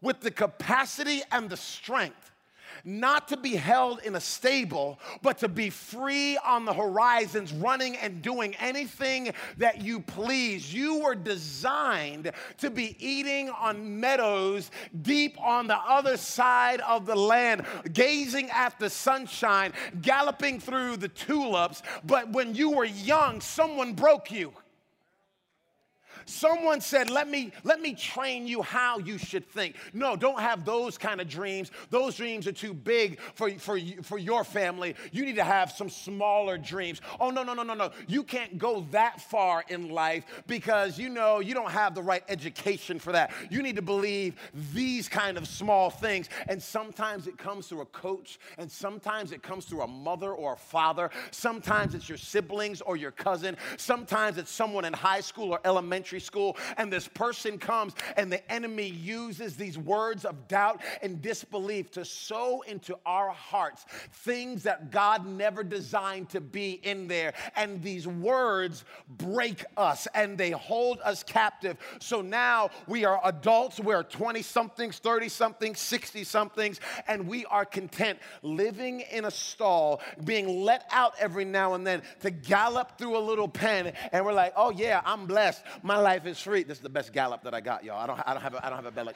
with 0.00 0.20
the 0.20 0.30
capacity 0.30 1.22
and 1.30 1.50
the 1.50 1.56
strength 1.56 2.32
not 2.84 3.28
to 3.28 3.36
be 3.36 3.56
held 3.56 4.00
in 4.00 4.14
a 4.14 4.20
stable, 4.20 4.98
but 5.22 5.38
to 5.38 5.48
be 5.48 5.70
free 5.70 6.36
on 6.38 6.64
the 6.64 6.72
horizons, 6.72 7.52
running 7.52 7.96
and 7.96 8.22
doing 8.22 8.54
anything 8.56 9.32
that 9.56 9.80
you 9.80 10.00
please. 10.00 10.72
You 10.72 11.00
were 11.00 11.14
designed 11.14 12.32
to 12.58 12.70
be 12.70 12.96
eating 12.98 13.50
on 13.50 14.00
meadows 14.00 14.70
deep 15.02 15.40
on 15.40 15.66
the 15.66 15.78
other 15.78 16.16
side 16.16 16.80
of 16.80 17.06
the 17.06 17.16
land, 17.16 17.64
gazing 17.92 18.50
at 18.50 18.78
the 18.78 18.90
sunshine, 18.90 19.72
galloping 20.02 20.60
through 20.60 20.96
the 20.96 21.08
tulips. 21.08 21.82
But 22.04 22.30
when 22.30 22.54
you 22.54 22.70
were 22.70 22.84
young, 22.84 23.40
someone 23.40 23.94
broke 23.94 24.30
you. 24.30 24.52
Someone 26.28 26.82
said, 26.82 27.08
let 27.08 27.26
me, 27.26 27.52
let 27.64 27.80
me 27.80 27.94
train 27.94 28.46
you 28.46 28.60
how 28.60 28.98
you 28.98 29.16
should 29.16 29.48
think. 29.48 29.76
No, 29.94 30.14
don't 30.14 30.38
have 30.38 30.66
those 30.66 30.98
kind 30.98 31.22
of 31.22 31.28
dreams. 31.28 31.70
Those 31.88 32.16
dreams 32.16 32.46
are 32.46 32.52
too 32.52 32.74
big 32.74 33.18
for, 33.34 33.50
for, 33.52 33.78
for 34.02 34.18
your 34.18 34.44
family. 34.44 34.94
You 35.10 35.24
need 35.24 35.36
to 35.36 35.44
have 35.44 35.72
some 35.72 35.88
smaller 35.88 36.58
dreams. 36.58 37.00
Oh, 37.18 37.30
no, 37.30 37.42
no, 37.42 37.54
no, 37.54 37.62
no, 37.62 37.72
no. 37.72 37.92
You 38.08 38.22
can't 38.22 38.58
go 38.58 38.86
that 38.90 39.22
far 39.22 39.64
in 39.68 39.88
life 39.88 40.24
because 40.46 40.98
you 40.98 41.08
know 41.08 41.40
you 41.40 41.54
don't 41.54 41.70
have 41.70 41.94
the 41.94 42.02
right 42.02 42.22
education 42.28 42.98
for 42.98 43.12
that. 43.12 43.32
You 43.50 43.62
need 43.62 43.76
to 43.76 43.82
believe 43.82 44.36
these 44.74 45.08
kind 45.08 45.38
of 45.38 45.48
small 45.48 45.88
things. 45.88 46.28
And 46.46 46.62
sometimes 46.62 47.26
it 47.26 47.38
comes 47.38 47.68
through 47.68 47.80
a 47.80 47.86
coach, 47.86 48.38
and 48.58 48.70
sometimes 48.70 49.32
it 49.32 49.42
comes 49.42 49.64
through 49.64 49.80
a 49.80 49.88
mother 49.88 50.32
or 50.32 50.52
a 50.52 50.58
father. 50.58 51.08
Sometimes 51.30 51.94
it's 51.94 52.06
your 52.06 52.18
siblings 52.18 52.82
or 52.82 52.98
your 52.98 53.12
cousin. 53.12 53.56
Sometimes 53.78 54.36
it's 54.36 54.50
someone 54.50 54.84
in 54.84 54.92
high 54.92 55.20
school 55.22 55.52
or 55.52 55.60
elementary 55.64 56.17
elementary 56.18 56.20
school, 56.20 56.56
and 56.76 56.92
this 56.92 57.08
person 57.08 57.58
comes, 57.58 57.94
and 58.16 58.30
the 58.30 58.52
enemy 58.52 58.88
uses 58.88 59.56
these 59.56 59.78
words 59.78 60.24
of 60.24 60.48
doubt 60.48 60.80
and 61.02 61.22
disbelief 61.22 61.90
to 61.92 62.04
sow 62.04 62.62
into 62.62 62.96
our 63.06 63.30
hearts 63.30 63.84
things 64.12 64.62
that 64.64 64.90
God 64.90 65.26
never 65.26 65.62
designed 65.62 66.30
to 66.30 66.40
be 66.40 66.72
in 66.82 67.08
there. 67.08 67.34
And 67.56 67.82
these 67.82 68.06
words 68.06 68.84
break 69.08 69.64
us 69.76 70.08
and 70.14 70.36
they 70.36 70.50
hold 70.50 71.00
us 71.04 71.22
captive. 71.22 71.76
So 72.00 72.20
now 72.20 72.70
we 72.86 73.04
are 73.04 73.20
adults, 73.24 73.80
we're 73.80 74.02
20 74.02 74.42
somethings, 74.42 74.98
30 74.98 75.28
somethings, 75.28 75.78
60 75.80 76.24
somethings, 76.24 76.80
and 77.06 77.28
we 77.28 77.44
are 77.46 77.64
content 77.64 78.18
living 78.42 79.00
in 79.12 79.24
a 79.24 79.30
stall, 79.30 80.00
being 80.24 80.64
let 80.64 80.86
out 80.90 81.14
every 81.18 81.44
now 81.44 81.74
and 81.74 81.86
then 81.86 82.02
to 82.20 82.30
gallop 82.30 82.98
through 82.98 83.16
a 83.16 83.20
little 83.20 83.48
pen. 83.48 83.92
And 84.12 84.24
we're 84.24 84.32
like, 84.32 84.52
oh 84.56 84.70
yeah, 84.70 85.00
I'm 85.04 85.26
blessed. 85.26 85.62
My 85.82 85.98
life 86.08 86.24
is 86.24 86.40
free. 86.40 86.62
This 86.62 86.78
is 86.78 86.82
the 86.82 86.88
best 86.88 87.12
gallop 87.12 87.42
that 87.42 87.52
I 87.52 87.60
got, 87.60 87.84
y'all. 87.84 88.00
I 88.00 88.06
don't, 88.06 88.20
I 88.26 88.32
don't 88.32 88.42
have 88.42 88.54
a, 88.54 88.64
I 88.64 88.70
don't 88.70 88.78
have 88.78 88.86
a 88.86 88.90
belly. 88.90 89.12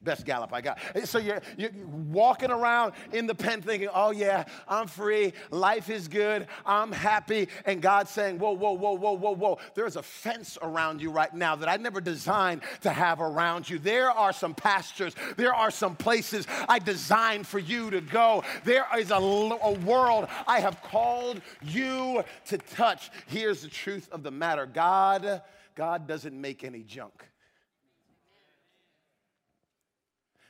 Best 0.00 0.24
gallop 0.24 0.52
I 0.52 0.60
got. 0.60 0.78
So 1.04 1.18
you're, 1.18 1.40
you're 1.56 1.72
walking 2.10 2.52
around 2.52 2.92
in 3.12 3.26
the 3.26 3.34
pen 3.34 3.62
thinking, 3.62 3.88
oh 3.92 4.12
yeah, 4.12 4.44
I'm 4.68 4.86
free. 4.86 5.32
Life 5.50 5.90
is 5.90 6.06
good. 6.06 6.46
I'm 6.64 6.92
happy. 6.92 7.48
And 7.64 7.82
God's 7.82 8.10
saying, 8.10 8.38
whoa, 8.38 8.52
whoa, 8.52 8.72
whoa, 8.72 8.92
whoa, 8.92 9.12
whoa, 9.14 9.34
whoa. 9.34 9.58
There's 9.74 9.96
a 9.96 10.02
fence 10.02 10.56
around 10.62 11.02
you 11.02 11.10
right 11.10 11.34
now 11.34 11.56
that 11.56 11.68
I 11.68 11.76
never 11.78 12.00
designed 12.00 12.62
to 12.82 12.90
have 12.90 13.20
around 13.20 13.68
you. 13.68 13.80
There 13.80 14.10
are 14.10 14.32
some 14.32 14.54
pastures. 14.54 15.16
There 15.36 15.54
are 15.54 15.72
some 15.72 15.96
places 15.96 16.46
I 16.68 16.78
designed 16.78 17.46
for 17.48 17.58
you 17.58 17.90
to 17.90 18.00
go. 18.00 18.44
There 18.64 18.86
is 18.96 19.10
a, 19.10 19.16
a 19.16 19.72
world 19.80 20.28
I 20.46 20.60
have 20.60 20.80
called 20.82 21.40
you 21.62 22.22
to 22.46 22.58
touch. 22.58 23.10
Here's 23.26 23.62
the 23.62 23.68
truth 23.68 24.08
of 24.12 24.22
the 24.22 24.30
matter 24.30 24.64
God, 24.64 25.42
God 25.78 26.06
doesn't 26.06 26.38
make 26.38 26.62
any 26.62 26.82
junk. 26.82 27.24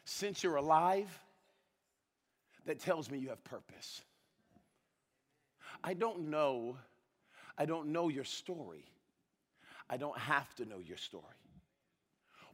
since 0.09 0.43
you're 0.43 0.57
alive 0.57 1.09
that 2.65 2.81
tells 2.81 3.11
me 3.11 3.19
you 3.19 3.29
have 3.29 3.45
purpose. 3.45 4.01
I 5.85 5.93
don't 5.93 6.31
know, 6.31 6.79
I 7.59 7.67
don't 7.67 7.89
know 7.89 8.09
your 8.09 8.25
story. 8.25 8.87
I 9.91 9.99
don't 9.99 10.17
have 10.19 10.55
to 10.57 10.65
know 10.65 10.79
your 10.79 10.97
story. 10.97 11.25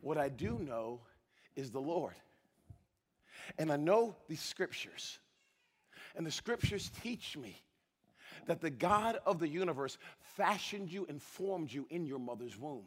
What 0.00 0.18
I 0.18 0.28
do 0.28 0.58
know 0.58 1.00
is 1.54 1.70
the 1.70 1.80
Lord. 1.80 2.14
And 3.56 3.70
I 3.70 3.76
know 3.76 4.16
these 4.28 4.42
scriptures. 4.42 5.18
And 6.16 6.26
the 6.26 6.32
scriptures 6.32 6.90
teach 7.02 7.37
me 7.37 7.62
that 8.46 8.60
the 8.60 8.70
God 8.70 9.20
of 9.24 9.38
the 9.38 9.48
universe 9.48 9.96
fashioned 10.37 10.90
you 10.92 11.07
and 11.09 11.23
formed 11.23 11.73
you 11.73 11.87
in 11.90 12.07
your 12.07 12.18
mother's 12.18 12.59
womb. 12.59 12.85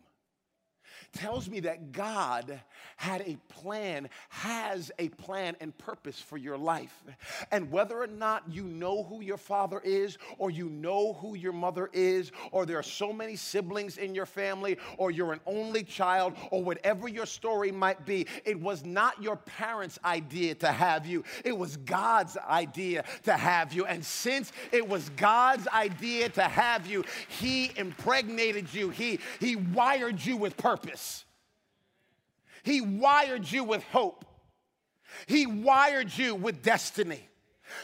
Tells 1.13 1.49
me 1.49 1.59
that 1.61 1.91
God 1.91 2.59
had 2.95 3.21
a 3.21 3.37
plan, 3.49 4.09
has 4.29 4.91
a 4.99 5.09
plan 5.09 5.55
and 5.59 5.77
purpose 5.77 6.19
for 6.19 6.37
your 6.37 6.57
life. 6.57 7.03
And 7.51 7.71
whether 7.71 8.01
or 8.01 8.07
not 8.07 8.43
you 8.49 8.63
know 8.63 9.03
who 9.03 9.21
your 9.21 9.37
father 9.37 9.79
is, 9.83 10.17
or 10.37 10.49
you 10.51 10.69
know 10.69 11.13
who 11.13 11.35
your 11.35 11.53
mother 11.53 11.89
is, 11.93 12.31
or 12.51 12.65
there 12.65 12.79
are 12.79 12.83
so 12.83 13.13
many 13.13 13.35
siblings 13.35 13.97
in 13.97 14.15
your 14.15 14.25
family, 14.25 14.77
or 14.97 15.11
you're 15.11 15.33
an 15.33 15.39
only 15.45 15.83
child, 15.83 16.33
or 16.51 16.63
whatever 16.63 17.07
your 17.07 17.25
story 17.25 17.71
might 17.71 18.05
be, 18.05 18.25
it 18.45 18.59
was 18.59 18.85
not 18.85 19.21
your 19.21 19.35
parents' 19.35 19.99
idea 20.05 20.55
to 20.55 20.71
have 20.71 21.05
you. 21.05 21.23
It 21.43 21.57
was 21.57 21.77
God's 21.77 22.37
idea 22.37 23.03
to 23.23 23.33
have 23.33 23.73
you. 23.73 23.85
And 23.85 24.03
since 24.03 24.51
it 24.71 24.87
was 24.87 25.09
God's 25.09 25.67
idea 25.67 26.29
to 26.29 26.43
have 26.43 26.87
you, 26.87 27.03
He 27.27 27.71
impregnated 27.75 28.73
you, 28.73 28.89
He, 28.89 29.19
he 29.39 29.55
wired 29.55 30.23
you 30.23 30.37
with 30.37 30.57
purpose. 30.57 30.76
He 32.63 32.81
wired 32.81 33.49
you 33.51 33.63
with 33.63 33.83
hope. 33.85 34.25
He 35.25 35.45
wired 35.45 36.15
you 36.17 36.35
with 36.35 36.61
destiny. 36.63 37.26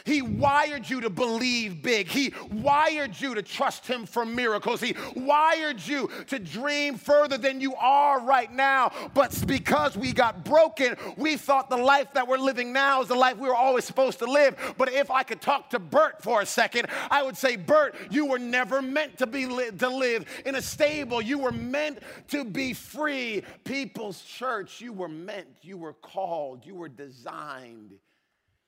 He 0.04 0.22
wired 0.22 0.88
you 0.88 1.00
to 1.00 1.10
believe 1.10 1.82
big. 1.82 2.08
He 2.08 2.32
wired 2.50 3.20
you 3.20 3.34
to 3.34 3.42
trust 3.42 3.86
Him 3.86 4.06
for 4.06 4.24
miracles. 4.24 4.80
He 4.80 4.96
wired 5.14 5.84
you 5.86 6.10
to 6.28 6.38
dream 6.38 6.96
further 6.96 7.38
than 7.38 7.60
you 7.60 7.74
are 7.76 8.20
right 8.20 8.52
now. 8.52 8.92
But 9.14 9.42
because 9.46 9.96
we 9.96 10.12
got 10.12 10.44
broken, 10.44 10.96
we 11.16 11.36
thought 11.36 11.70
the 11.70 11.76
life 11.76 12.12
that 12.14 12.26
we're 12.26 12.38
living 12.38 12.72
now 12.72 13.02
is 13.02 13.08
the 13.08 13.14
life 13.14 13.38
we 13.38 13.48
were 13.48 13.54
always 13.54 13.84
supposed 13.84 14.18
to 14.20 14.26
live. 14.26 14.74
But 14.78 14.92
if 14.92 15.10
I 15.10 15.22
could 15.22 15.40
talk 15.40 15.70
to 15.70 15.78
Bert 15.78 16.22
for 16.22 16.42
a 16.42 16.46
second, 16.46 16.88
I 17.10 17.22
would 17.22 17.36
say, 17.36 17.56
Bert, 17.56 17.94
you 18.10 18.26
were 18.26 18.38
never 18.38 18.82
meant 18.82 19.18
to 19.18 19.26
be 19.26 19.46
li- 19.46 19.70
to 19.78 19.88
live 19.88 20.26
in 20.44 20.54
a 20.54 20.62
stable. 20.62 21.20
You 21.20 21.38
were 21.38 21.52
meant 21.52 22.00
to 22.28 22.44
be 22.44 22.72
free. 22.72 23.42
People's 23.64 24.22
church, 24.22 24.80
you 24.80 24.92
were 24.92 25.08
meant, 25.08 25.48
you 25.62 25.76
were 25.76 25.94
called, 25.94 26.64
you 26.66 26.74
were 26.74 26.88
designed 26.88 27.94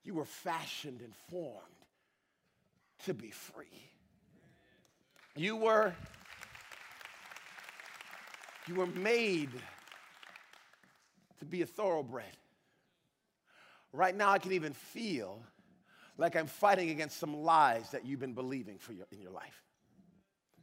you 0.06 0.14
were 0.14 0.24
fashioned 0.24 1.00
and 1.00 1.12
formed 1.28 1.60
to 3.04 3.12
be 3.12 3.30
free. 3.30 3.90
You 5.34 5.56
were 5.56 5.92
you 8.68 8.76
were 8.76 8.86
made 8.86 9.50
to 11.38 11.44
be 11.44 11.62
a 11.62 11.66
thoroughbred. 11.66 12.24
Right 13.92 14.16
now 14.16 14.30
I 14.30 14.38
can 14.38 14.52
even 14.52 14.72
feel 14.72 15.42
like 16.16 16.36
I'm 16.36 16.46
fighting 16.46 16.90
against 16.90 17.18
some 17.18 17.36
lies 17.36 17.90
that 17.90 18.06
you've 18.06 18.20
been 18.20 18.32
believing 18.32 18.78
for 18.78 18.92
your, 18.92 19.06
in 19.12 19.20
your 19.20 19.32
life. 19.32 19.62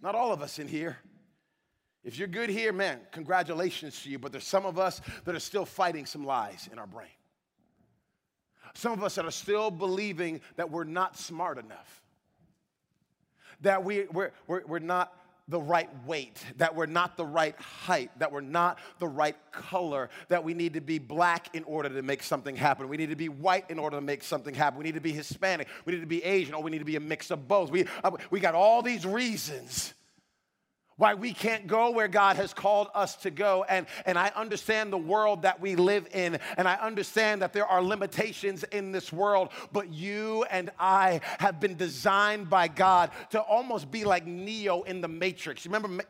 Not 0.02 0.16
all 0.16 0.34
of 0.34 0.42
us 0.42 0.58
in 0.58 0.68
here. 0.68 0.98
If 2.04 2.18
you're 2.18 2.28
good 2.28 2.50
here, 2.50 2.74
man, 2.74 3.00
congratulations 3.12 4.02
to 4.04 4.10
you, 4.10 4.20
but 4.20 4.32
there's 4.32 4.48
some 4.48 4.66
of 4.66 4.80
us 4.80 5.00
that 5.26 5.36
are 5.36 5.40
still 5.40 5.66
fighting 5.66 6.06
some 6.06 6.26
lies 6.26 6.68
in 6.72 6.80
our 6.80 6.88
brain. 6.88 7.08
Some 8.76 8.94
of 8.94 9.04
us 9.04 9.16
that 9.16 9.26
are 9.26 9.32
still 9.32 9.72
believing 9.72 10.42
that 10.56 10.72
we're 10.72 10.84
not 10.84 11.18
smart 11.18 11.58
enough, 11.58 12.02
that 13.62 13.84
we, 13.84 14.06
we're, 14.12 14.32
we're, 14.48 14.66
we're 14.66 14.80
not 14.80 15.16
the 15.48 15.60
right 15.60 15.90
weight, 16.06 16.44
that 16.58 16.74
we're 16.74 16.86
not 16.86 17.18
the 17.18 17.26
right 17.26 17.56
height, 17.60 18.10
that 18.20 18.32
we're 18.32 18.42
not 18.42 18.80
the 19.00 19.08
right 19.08 19.36
color, 19.52 20.10
that 20.30 20.44
we 20.44 20.54
need 20.54 20.74
to 20.74 20.82
be 20.82 21.00
black 21.00 21.54
in 21.54 21.64
order 21.66 21.90
to 21.90 22.02
make 22.02 22.24
something 22.24 22.56
happen. 22.56 22.88
We 22.88 22.98
need 22.98 23.10
to 23.10 23.16
be 23.16 23.30
white 23.30 23.70
in 23.70 23.78
order 23.78 23.98
to 23.98 24.02
make 24.02 24.24
something 24.24 24.56
happen. 24.56 24.78
We 24.80 24.86
need 24.86 24.96
to 24.96 25.02
be 25.02 25.12
Hispanic. 25.12 25.68
We 25.86 25.94
need 25.94 26.00
to 26.00 26.08
be 26.08 26.24
Asian, 26.24 26.54
or 26.54 26.64
we 26.64 26.72
need 26.72 26.80
to 26.80 26.86
be 26.86 26.96
a 26.96 27.02
mix 27.02 27.30
of 27.30 27.48
both. 27.48 27.72
We, 27.72 27.86
uh, 28.04 28.12
we 28.30 28.40
got 28.40 28.56
all 28.56 28.82
these 28.82 29.06
reasons 29.06 29.94
why 30.98 31.14
we 31.14 31.34
can't 31.34 31.68
go 31.68 31.92
where 31.92 32.08
God 32.08 32.36
has 32.36 32.54
called 32.54 32.88
us 32.94 33.16
to 33.18 33.32
go. 33.32 33.64
And, 33.68 33.88
and 34.06 34.18
I 34.18 34.32
understand 34.36 34.92
the 34.92 34.98
world 34.98 35.44
that 35.44 35.60
we 35.60 35.76
live 35.76 36.08
in, 36.14 36.40
and 36.58 36.68
I 36.68 36.76
understand 36.76 37.42
that 37.42 37.54
there 37.54 37.66
are 37.66 37.82
limitations 37.82 38.64
in 38.66 38.92
this 38.92 39.12
world, 39.12 39.50
but 39.72 39.92
you 39.92 40.46
and 40.50 40.70
I 40.80 41.22
have 41.40 41.60
been 41.60 41.76
designed 41.76 42.50
by 42.50 42.68
God 42.68 43.12
to 43.32 43.42
almost 43.42 43.92
be 43.92 44.04
like 44.04 44.26
Neo 44.26 44.84
in 44.84 45.02
the 45.02 45.08
Matrix. 45.08 45.66
Remember? 45.66 46.04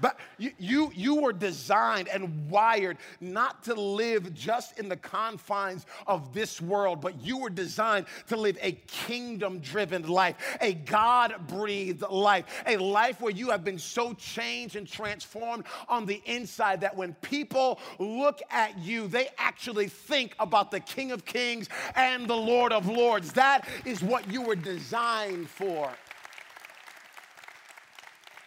But 0.00 0.18
you, 0.38 0.50
you, 0.58 0.92
you 0.94 1.14
were 1.16 1.32
designed 1.32 2.08
and 2.08 2.50
wired 2.50 2.98
not 3.20 3.62
to 3.64 3.74
live 3.74 4.34
just 4.34 4.78
in 4.78 4.88
the 4.88 4.96
confines 4.96 5.86
of 6.06 6.32
this 6.34 6.60
world, 6.60 7.00
but 7.00 7.20
you 7.22 7.38
were 7.38 7.50
designed 7.50 8.06
to 8.28 8.36
live 8.36 8.58
a 8.60 8.72
kingdom 8.86 9.60
driven 9.60 10.06
life, 10.06 10.36
a 10.60 10.74
God 10.74 11.34
breathed 11.46 12.02
life, 12.02 12.44
a 12.66 12.76
life 12.76 13.20
where 13.20 13.32
you 13.32 13.50
have 13.50 13.64
been 13.64 13.78
so 13.78 14.12
changed 14.14 14.76
and 14.76 14.86
transformed 14.86 15.64
on 15.88 16.06
the 16.06 16.20
inside 16.26 16.80
that 16.80 16.96
when 16.96 17.14
people 17.14 17.78
look 17.98 18.40
at 18.50 18.76
you, 18.78 19.06
they 19.06 19.28
actually 19.38 19.88
think 19.88 20.34
about 20.40 20.70
the 20.70 20.80
King 20.80 21.12
of 21.12 21.24
Kings 21.24 21.68
and 21.94 22.28
the 22.28 22.36
Lord 22.36 22.72
of 22.72 22.88
Lords. 22.88 23.32
That 23.32 23.68
is 23.84 24.02
what 24.02 24.30
you 24.30 24.42
were 24.42 24.56
designed 24.56 25.48
for. 25.48 25.92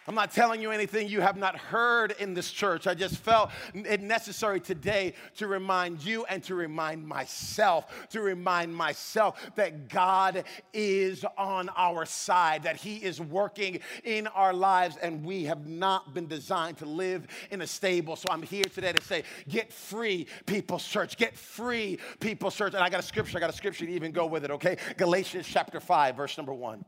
I'm 0.08 0.14
not 0.14 0.32
telling 0.32 0.62
you 0.62 0.70
anything 0.70 1.06
you 1.08 1.20
have 1.20 1.36
not 1.36 1.54
heard 1.54 2.14
in 2.18 2.32
this 2.32 2.50
church. 2.50 2.86
I 2.86 2.94
just 2.94 3.16
felt 3.16 3.50
it 3.74 4.00
necessary 4.00 4.58
today 4.58 5.12
to 5.36 5.46
remind 5.46 6.02
you 6.02 6.24
and 6.24 6.42
to 6.44 6.54
remind 6.54 7.06
myself, 7.06 8.08
to 8.08 8.22
remind 8.22 8.74
myself 8.74 9.38
that 9.56 9.90
God 9.90 10.44
is 10.72 11.26
on 11.36 11.68
our 11.76 12.06
side, 12.06 12.62
that 12.62 12.76
He 12.76 12.96
is 12.96 13.20
working 13.20 13.80
in 14.02 14.28
our 14.28 14.54
lives, 14.54 14.96
and 14.96 15.22
we 15.22 15.44
have 15.44 15.66
not 15.66 16.14
been 16.14 16.26
designed 16.26 16.78
to 16.78 16.86
live 16.86 17.26
in 17.50 17.60
a 17.60 17.66
stable. 17.66 18.16
So 18.16 18.28
I'm 18.30 18.42
here 18.42 18.64
today 18.64 18.94
to 18.94 19.04
say, 19.04 19.24
get 19.46 19.70
free, 19.70 20.26
People's 20.46 20.88
Church. 20.88 21.18
Get 21.18 21.36
free, 21.36 21.98
People's 22.18 22.56
Church. 22.56 22.72
And 22.72 22.82
I 22.82 22.88
got 22.88 23.00
a 23.00 23.06
scripture, 23.06 23.36
I 23.36 23.40
got 23.40 23.50
a 23.50 23.56
scripture 23.56 23.84
to 23.84 23.92
even 23.92 24.12
go 24.12 24.24
with 24.24 24.46
it, 24.46 24.50
okay? 24.52 24.78
Galatians 24.96 25.46
chapter 25.46 25.80
5, 25.80 26.16
verse 26.16 26.38
number 26.38 26.54
1. 26.54 26.82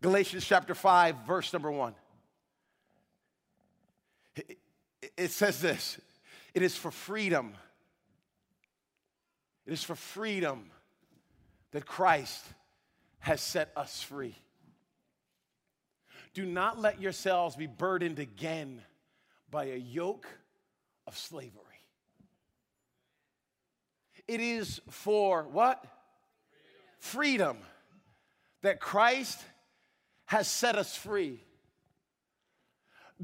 Galatians 0.00 0.44
chapter 0.44 0.74
5, 0.74 1.16
verse 1.26 1.52
number 1.52 1.70
1. 1.70 1.94
It 5.16 5.30
says 5.30 5.60
this 5.60 5.98
it 6.54 6.62
is 6.62 6.76
for 6.76 6.90
freedom. 6.90 7.54
It 9.66 9.72
is 9.72 9.82
for 9.82 9.96
freedom 9.96 10.70
that 11.72 11.84
Christ 11.84 12.44
has 13.18 13.40
set 13.40 13.70
us 13.76 14.02
free. 14.02 14.34
Do 16.32 16.46
not 16.46 16.80
let 16.80 17.00
yourselves 17.00 17.56
be 17.56 17.66
burdened 17.66 18.18
again 18.18 18.80
by 19.50 19.64
a 19.64 19.76
yoke 19.76 20.26
of 21.06 21.18
slavery. 21.18 21.52
It 24.26 24.40
is 24.40 24.80
for 24.88 25.42
what? 25.44 25.84
Freedom, 26.98 27.56
Freedom 27.56 27.56
that 28.62 28.80
Christ 28.80 29.38
has 30.28 30.46
set 30.46 30.76
us 30.76 30.94
free. 30.94 31.40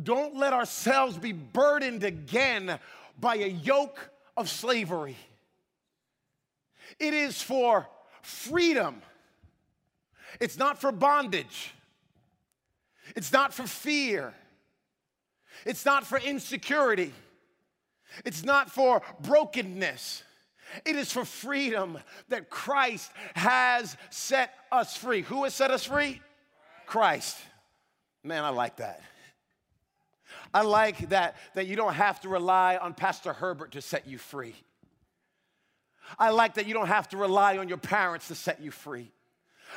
Don't 0.03 0.37
let 0.37 0.55
ourselves 0.55 1.19
be 1.19 1.33
burdened 1.33 2.03
again 2.03 2.79
by 3.21 3.37
a 3.37 3.47
yoke 3.47 4.11
of 4.39 4.49
slavery. 4.49 5.17
It 6.99 7.13
is 7.13 7.41
for 7.43 7.87
freedom, 8.23 9.03
it's 10.41 10.59
not 10.59 10.81
for 10.81 10.91
bondage, 10.91 11.75
it's 13.15 13.33
not 13.33 13.53
for 13.53 13.67
fear, 13.67 14.33
it's 15.67 15.85
not 15.85 16.07
for 16.07 16.19
insecurity, 16.19 17.13
it's 18.25 18.45
not 18.45 18.71
for 18.71 19.03
brokenness. 19.21 20.23
It 20.85 20.97
is 20.97 21.13
for 21.13 21.25
freedom 21.27 21.99
that 22.31 22.49
Christ 22.49 23.13
has 23.35 23.97
set 24.11 24.53
us 24.73 24.97
free. 24.97 25.21
Who 25.23 25.45
has 25.45 25.55
set 25.55 25.71
us 25.71 25.85
free? 25.85 26.21
Christ. 26.87 27.37
Man, 28.23 28.45
I 28.45 28.51
like 28.51 28.77
that. 28.77 29.03
I 30.53 30.63
like 30.63 31.09
that, 31.09 31.37
that 31.55 31.67
you 31.67 31.77
don't 31.77 31.95
have 31.95 32.21
to 32.21 32.29
rely 32.29 32.77
on 32.77 32.95
Pastor 32.95 33.33
Herbert 33.33 33.73
to 33.73 33.83
set 33.83 34.07
you 34.07 34.19
free. 34.19 34.55
I 36.19 36.31
like 36.31 36.55
that 36.55 36.67
you 36.67 36.75
don't 36.75 36.87
have 36.87 37.09
to 37.11 37.17
rely 37.17 37.59
on 37.59 37.69
your 37.69 37.79
parents 37.79 38.29
to 38.29 38.35
set 38.35 38.61
you 38.61 38.71
free. 38.71 39.11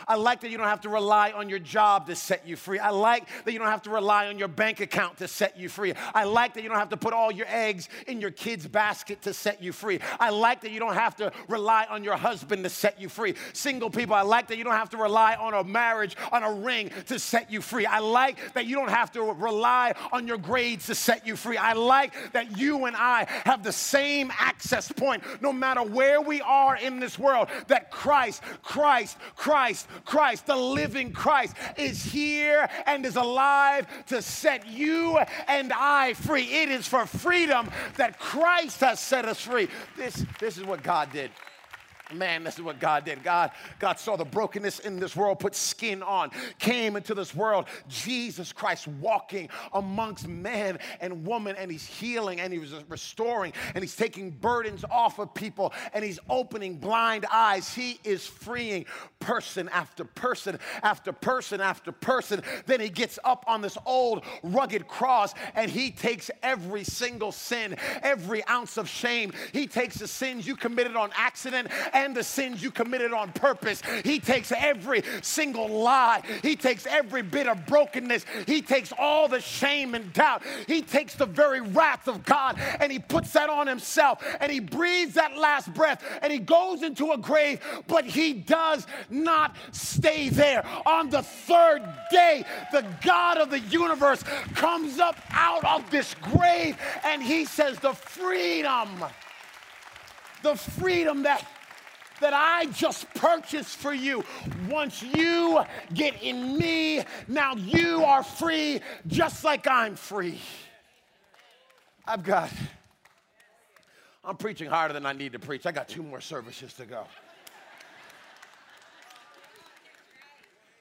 I 0.08 0.16
like 0.16 0.42
that 0.42 0.50
you 0.50 0.58
don't 0.58 0.68
have 0.68 0.82
to 0.82 0.90
rely 0.90 1.32
on 1.32 1.50
your 1.50 1.60
job 1.60 2.08
to 2.08 2.16
set 2.16 2.48
you 2.48 2.56
free. 2.56 2.80
I 2.80 2.90
like 2.90 3.28
that 3.46 3.52
you 3.52 3.60
don't 3.60 3.68
have 3.68 3.84
to 3.84 3.90
rely 3.90 4.28
on 4.28 4.38
your 4.38 4.48
bank 4.48 4.80
account 4.80 5.18
to 5.18 5.28
set 5.28 5.58
you 5.58 5.70
free. 5.70 5.94
I 6.14 6.26
like 6.26 6.54
that 6.56 6.64
you 6.64 6.70
don't 6.70 6.78
have 6.78 6.90
to 6.90 6.98
put 6.98 7.14
all 7.14 7.32
your 7.32 7.48
eggs 7.50 7.90
in 8.08 8.22
your 8.22 8.32
kid's 8.32 8.68
basket 8.68 9.22
to 9.24 9.34
set 9.34 9.62
you 9.62 9.72
free. 9.72 10.00
I 10.20 10.30
like 10.30 10.62
that 10.62 10.72
you 10.72 10.80
don't 10.80 10.94
have 10.94 11.16
to 11.18 11.32
rely 11.48 11.86
on 11.90 12.04
your 12.04 12.16
husband 12.16 12.64
to 12.64 12.70
set 12.70 13.00
you 13.00 13.10
free. 13.10 13.36
Single 13.54 13.90
people, 13.90 14.16
I 14.16 14.22
like 14.22 14.48
that 14.48 14.58
you 14.58 14.64
don't 14.64 14.74
have 14.74 14.90
to 14.92 14.98
rely 14.98 15.36
on 15.36 15.54
a 15.54 15.64
marriage, 15.64 16.16
on 16.32 16.44
a 16.44 16.52
ring 16.52 16.92
to 17.08 17.20
set 17.20 17.52
you 17.52 17.62
free. 17.62 17.86
I 17.86 18.00
like 18.00 18.54
that 18.54 18.66
you 18.66 18.76
don't 18.76 18.90
have 18.90 19.12
to 19.14 19.22
rely 19.22 19.94
on 20.12 20.28
your 20.28 20.38
grades 20.38 20.88
to 20.88 20.96
set 20.96 21.26
you 21.26 21.36
free. 21.36 21.58
I 21.58 21.74
like 21.74 22.14
that 22.34 22.58
you 22.58 22.86
and 22.86 22.96
I 22.96 23.28
have 23.46 23.64
the 23.64 23.72
same 23.72 24.32
access 24.38 24.92
point 24.92 25.24
no 25.42 25.54
matter 25.54 25.84
where 25.84 26.22
we 26.22 26.42
are 26.42 26.76
in 26.76 27.00
this 27.00 27.18
world, 27.18 27.48
that 27.68 27.92
Christ, 27.92 28.42
Christ, 28.64 29.18
Christ 29.36 29.87
Christ, 30.06 30.46
the 30.46 30.56
living 30.56 31.12
Christ, 31.12 31.56
is 31.78 32.04
here 32.04 32.70
and 32.86 33.06
is 33.06 33.16
alive 33.16 33.88
to 34.08 34.22
set 34.22 34.68
you 34.68 35.20
and 35.48 35.72
I 35.74 36.14
free. 36.14 36.44
It 36.44 36.70
is 36.70 36.88
for 36.88 37.06
freedom 37.06 37.70
that 37.96 38.20
Christ 38.20 38.82
has 38.82 39.00
set 39.00 39.26
us 39.26 39.42
free. 39.42 39.68
This, 39.96 40.26
this 40.40 40.58
is 40.58 40.64
what 40.64 40.84
God 40.84 41.12
did. 41.12 41.32
Man, 42.14 42.44
this 42.44 42.56
is 42.56 42.62
what 42.62 42.80
God 42.80 43.04
did. 43.04 43.22
God, 43.22 43.52
God 43.80 44.00
saw 44.00 44.16
the 44.16 44.24
brokenness 44.24 44.80
in 44.80 45.00
this 45.00 45.16
world, 45.16 45.40
put 45.40 45.56
skin 45.56 46.02
on, 46.02 46.32
came 46.58 46.96
into 46.96 47.14
this 47.14 47.36
world. 47.36 47.66
Jesus 47.90 48.54
Christ 48.54 48.88
walking 48.88 49.50
amongst 49.74 50.28
men 50.28 50.80
and 51.02 51.26
woman, 51.26 51.56
and 51.58 51.70
he's 51.70 51.86
healing 51.86 52.40
and 52.40 52.54
he's 52.54 52.74
restoring 52.88 53.52
and 53.76 53.84
he's 53.84 53.96
taking 53.96 54.32
burdens 54.32 54.86
off 54.90 55.20
of 55.20 55.34
people 55.34 55.74
and 55.94 56.04
he's 56.04 56.20
opening 56.30 56.78
blind 56.78 57.26
eyes. 57.32 57.74
He 57.74 58.00
is 58.04 58.26
freeing 58.26 58.86
person 59.20 59.68
after 59.70 60.06
person 60.06 60.60
after 60.84 61.12
person 61.12 61.60
after 61.60 61.92
person. 61.92 62.42
Then 62.68 62.80
he 62.80 62.90
gets 62.90 63.20
up 63.26 63.44
on 63.48 63.62
this 63.62 63.78
old 63.86 64.24
rugged 64.44 64.88
cross 64.88 65.34
and 65.56 65.70
he 65.70 65.92
takes 65.92 66.32
every 66.42 66.86
single 66.86 67.34
sin, 67.34 67.76
every 68.02 68.46
ounce 68.48 68.78
of 68.78 68.88
shame. 68.88 69.34
He 69.52 69.68
takes 69.68 69.98
the 69.98 70.08
sins 70.08 70.48
you 70.48 70.56
committed 70.56 70.96
on 70.96 71.10
accident 71.14 71.68
and 71.98 72.16
the 72.16 72.24
sins 72.24 72.62
you 72.62 72.70
committed 72.70 73.12
on 73.12 73.32
purpose. 73.32 73.82
He 74.04 74.20
takes 74.20 74.52
every 74.52 75.02
single 75.22 75.68
lie, 75.68 76.22
He 76.44 76.56
takes 76.56 76.86
every 76.86 77.24
bit 77.24 77.48
of 77.48 77.66
brokenness, 77.66 78.24
He 78.46 78.62
takes 78.62 78.94
all 78.98 79.28
the 79.28 79.42
shame 79.42 79.96
and 79.96 80.14
doubt, 80.14 80.44
He 80.68 80.84
takes 80.84 81.16
the 81.16 81.26
very 81.26 81.60
wrath 81.60 82.08
of 82.08 82.24
God 82.24 82.60
and 82.80 82.92
He 82.92 83.00
puts 83.00 83.34
that 83.34 83.50
on 83.50 83.66
Himself 83.66 84.24
and 84.40 84.52
He 84.52 84.60
breathes 84.60 85.16
that 85.16 85.38
last 85.38 85.74
breath 85.74 86.04
and 86.22 86.32
He 86.32 86.40
goes 86.40 86.84
into 86.84 87.12
a 87.12 87.18
grave, 87.18 87.60
but 87.88 88.06
He 88.06 88.34
does 88.34 88.86
not 89.10 89.56
stay 89.72 90.30
there. 90.30 90.64
On 90.86 91.10
the 91.10 91.24
third 91.24 91.82
day, 92.12 92.46
the 92.72 92.86
God 93.04 93.38
of 93.38 93.50
the 93.50 93.60
universe 93.60 94.22
comes 94.54 95.00
up 95.00 95.18
out 95.32 95.66
of 95.66 95.90
this 95.90 96.14
grave 96.22 96.78
and 97.04 97.24
He 97.24 97.46
says, 97.46 97.80
The 97.80 97.94
freedom 97.94 99.04
the 100.44 100.56
freedom 100.56 101.24
that 101.24 101.46
that 102.20 102.34
I 102.34 102.66
just 102.68 103.12
purchased 103.14 103.78
for 103.78 103.94
you. 103.94 104.24
Once 104.70 105.02
you 105.02 105.64
get 105.94 106.22
in 106.22 106.58
me, 106.58 107.04
now 107.28 107.56
you 107.56 108.04
are 108.04 108.24
free 108.24 108.82
just 109.08 109.44
like 109.44 109.68
I'm 109.68 109.96
free. 109.96 110.40
I've 112.06 112.24
got, 112.24 112.50
I'm 114.24 114.38
preaching 114.38 114.70
harder 114.70 114.94
than 114.94 115.06
I 115.06 115.14
need 115.14 115.34
to 115.34 115.40
preach. 115.40 115.66
I 115.66 115.72
got 115.72 115.88
two 115.88 116.04
more 116.04 116.22
services 116.22 116.74
to 116.76 116.86
go. 116.86 117.06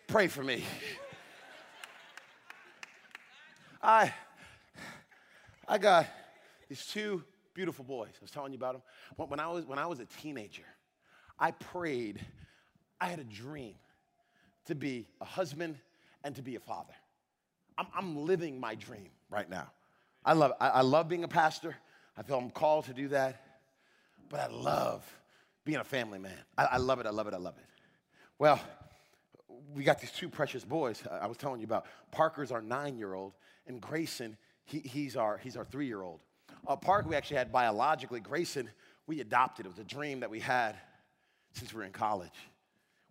Pray 0.06 0.28
for 0.28 0.44
me. 0.44 0.62
I, 3.82 4.12
I 5.68 5.78
got 5.78 6.06
these 6.68 6.86
two 6.86 7.22
beautiful 7.54 7.84
boys. 7.84 8.10
I 8.14 8.18
was 8.22 8.30
telling 8.30 8.52
you 8.52 8.58
about 8.58 8.74
them. 8.74 9.28
When 9.28 9.40
I 9.40 9.48
was, 9.48 9.64
when 9.64 9.78
I 9.78 9.86
was 9.86 9.98
a 9.98 10.06
teenager, 10.06 10.62
I 11.38 11.50
prayed, 11.50 12.24
I 13.00 13.08
had 13.08 13.18
a 13.18 13.24
dream 13.24 13.74
to 14.66 14.74
be 14.74 15.06
a 15.20 15.24
husband 15.24 15.78
and 16.24 16.34
to 16.36 16.42
be 16.42 16.56
a 16.56 16.60
father. 16.60 16.94
I'm, 17.78 17.86
I'm 17.94 18.26
living 18.26 18.58
my 18.58 18.74
dream 18.74 19.08
right 19.30 19.48
now. 19.48 19.70
I 20.24 20.32
love, 20.32 20.52
I, 20.60 20.68
I 20.68 20.80
love 20.80 21.08
being 21.08 21.24
a 21.24 21.28
pastor. 21.28 21.76
I 22.16 22.22
feel 22.22 22.38
I'm 22.38 22.50
called 22.50 22.86
to 22.86 22.94
do 22.94 23.08
that. 23.08 23.42
But 24.28 24.40
I 24.40 24.46
love 24.48 25.04
being 25.64 25.78
a 25.78 25.84
family 25.84 26.18
man. 26.18 26.38
I, 26.56 26.64
I 26.64 26.76
love 26.78 27.00
it, 27.00 27.06
I 27.06 27.10
love 27.10 27.28
it, 27.28 27.34
I 27.34 27.38
love 27.38 27.54
it. 27.58 27.64
Well, 28.38 28.60
we 29.74 29.84
got 29.84 30.00
these 30.00 30.10
two 30.10 30.28
precious 30.28 30.64
boys 30.64 31.02
I 31.10 31.26
was 31.26 31.36
telling 31.36 31.60
you 31.60 31.66
about. 31.66 31.86
Parker's 32.10 32.50
our 32.50 32.62
nine 32.62 32.98
year 32.98 33.14
old, 33.14 33.34
and 33.66 33.80
Grayson, 33.80 34.36
he, 34.64 34.80
he's 34.80 35.16
our, 35.16 35.38
he's 35.38 35.56
our 35.56 35.64
three 35.64 35.86
year 35.86 36.02
old. 36.02 36.20
Uh, 36.66 36.76
Parker, 36.76 37.08
we 37.08 37.14
actually 37.14 37.36
had 37.36 37.52
biologically. 37.52 38.20
Grayson, 38.20 38.68
we 39.06 39.20
adopted. 39.20 39.66
It 39.66 39.68
was 39.68 39.78
a 39.78 39.84
dream 39.84 40.20
that 40.20 40.30
we 40.30 40.40
had 40.40 40.76
since 41.56 41.72
we 41.72 41.78
were 41.78 41.84
in 41.84 41.92
college. 41.92 42.34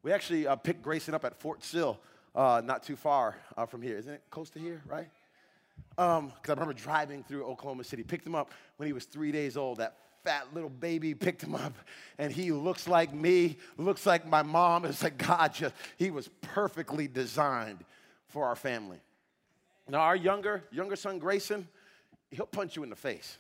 We 0.04 0.12
actually 0.12 0.48
uh, 0.48 0.56
picked 0.56 0.84
Grayson 0.84 1.14
up 1.14 1.26
at 1.26 1.36
Fort 1.40 1.64
Sill, 1.64 2.00
uh, 2.36 2.62
not 2.64 2.84
too 2.84 2.96
far 2.96 3.38
uh, 3.58 3.66
from 3.66 3.82
here. 3.82 3.98
Isn't 3.98 4.14
it 4.14 4.22
close 4.30 4.50
to 4.52 4.60
here, 4.60 4.82
right? 4.88 5.08
Because 5.96 6.20
um, 6.20 6.32
I 6.48 6.52
remember 6.52 6.74
driving 6.74 7.24
through 7.24 7.46
Oklahoma 7.46 7.84
City. 7.84 8.04
Picked 8.04 8.26
him 8.26 8.36
up 8.36 8.52
when 8.78 8.88
he 8.88 8.94
was 8.94 9.06
three 9.06 9.32
days 9.32 9.58
old. 9.58 9.80
That 9.80 9.98
fat 10.24 10.54
little 10.54 10.70
baby 10.70 11.14
picked 11.16 11.42
him 11.42 11.56
up, 11.56 11.74
and 12.18 12.32
he 12.32 12.52
looks 12.52 12.88
like 12.88 13.14
me, 13.14 13.58
looks 13.78 14.06
like 14.06 14.28
my 14.28 14.44
mom. 14.44 14.86
It's 14.86 15.04
like 15.04 15.18
God 15.18 15.54
just, 15.54 15.74
he 15.98 16.12
was 16.12 16.30
perfectly 16.42 17.08
designed 17.08 17.84
for 18.28 18.46
our 18.46 18.56
family. 18.56 19.00
Now, 19.88 20.00
our 20.00 20.16
younger, 20.16 20.64
younger 20.72 20.96
son, 20.96 21.20
Grayson, 21.20 21.68
he'll 22.32 22.48
punch 22.48 22.76
you 22.76 22.84
in 22.84 22.90
the 22.90 22.96
face. 22.96 23.38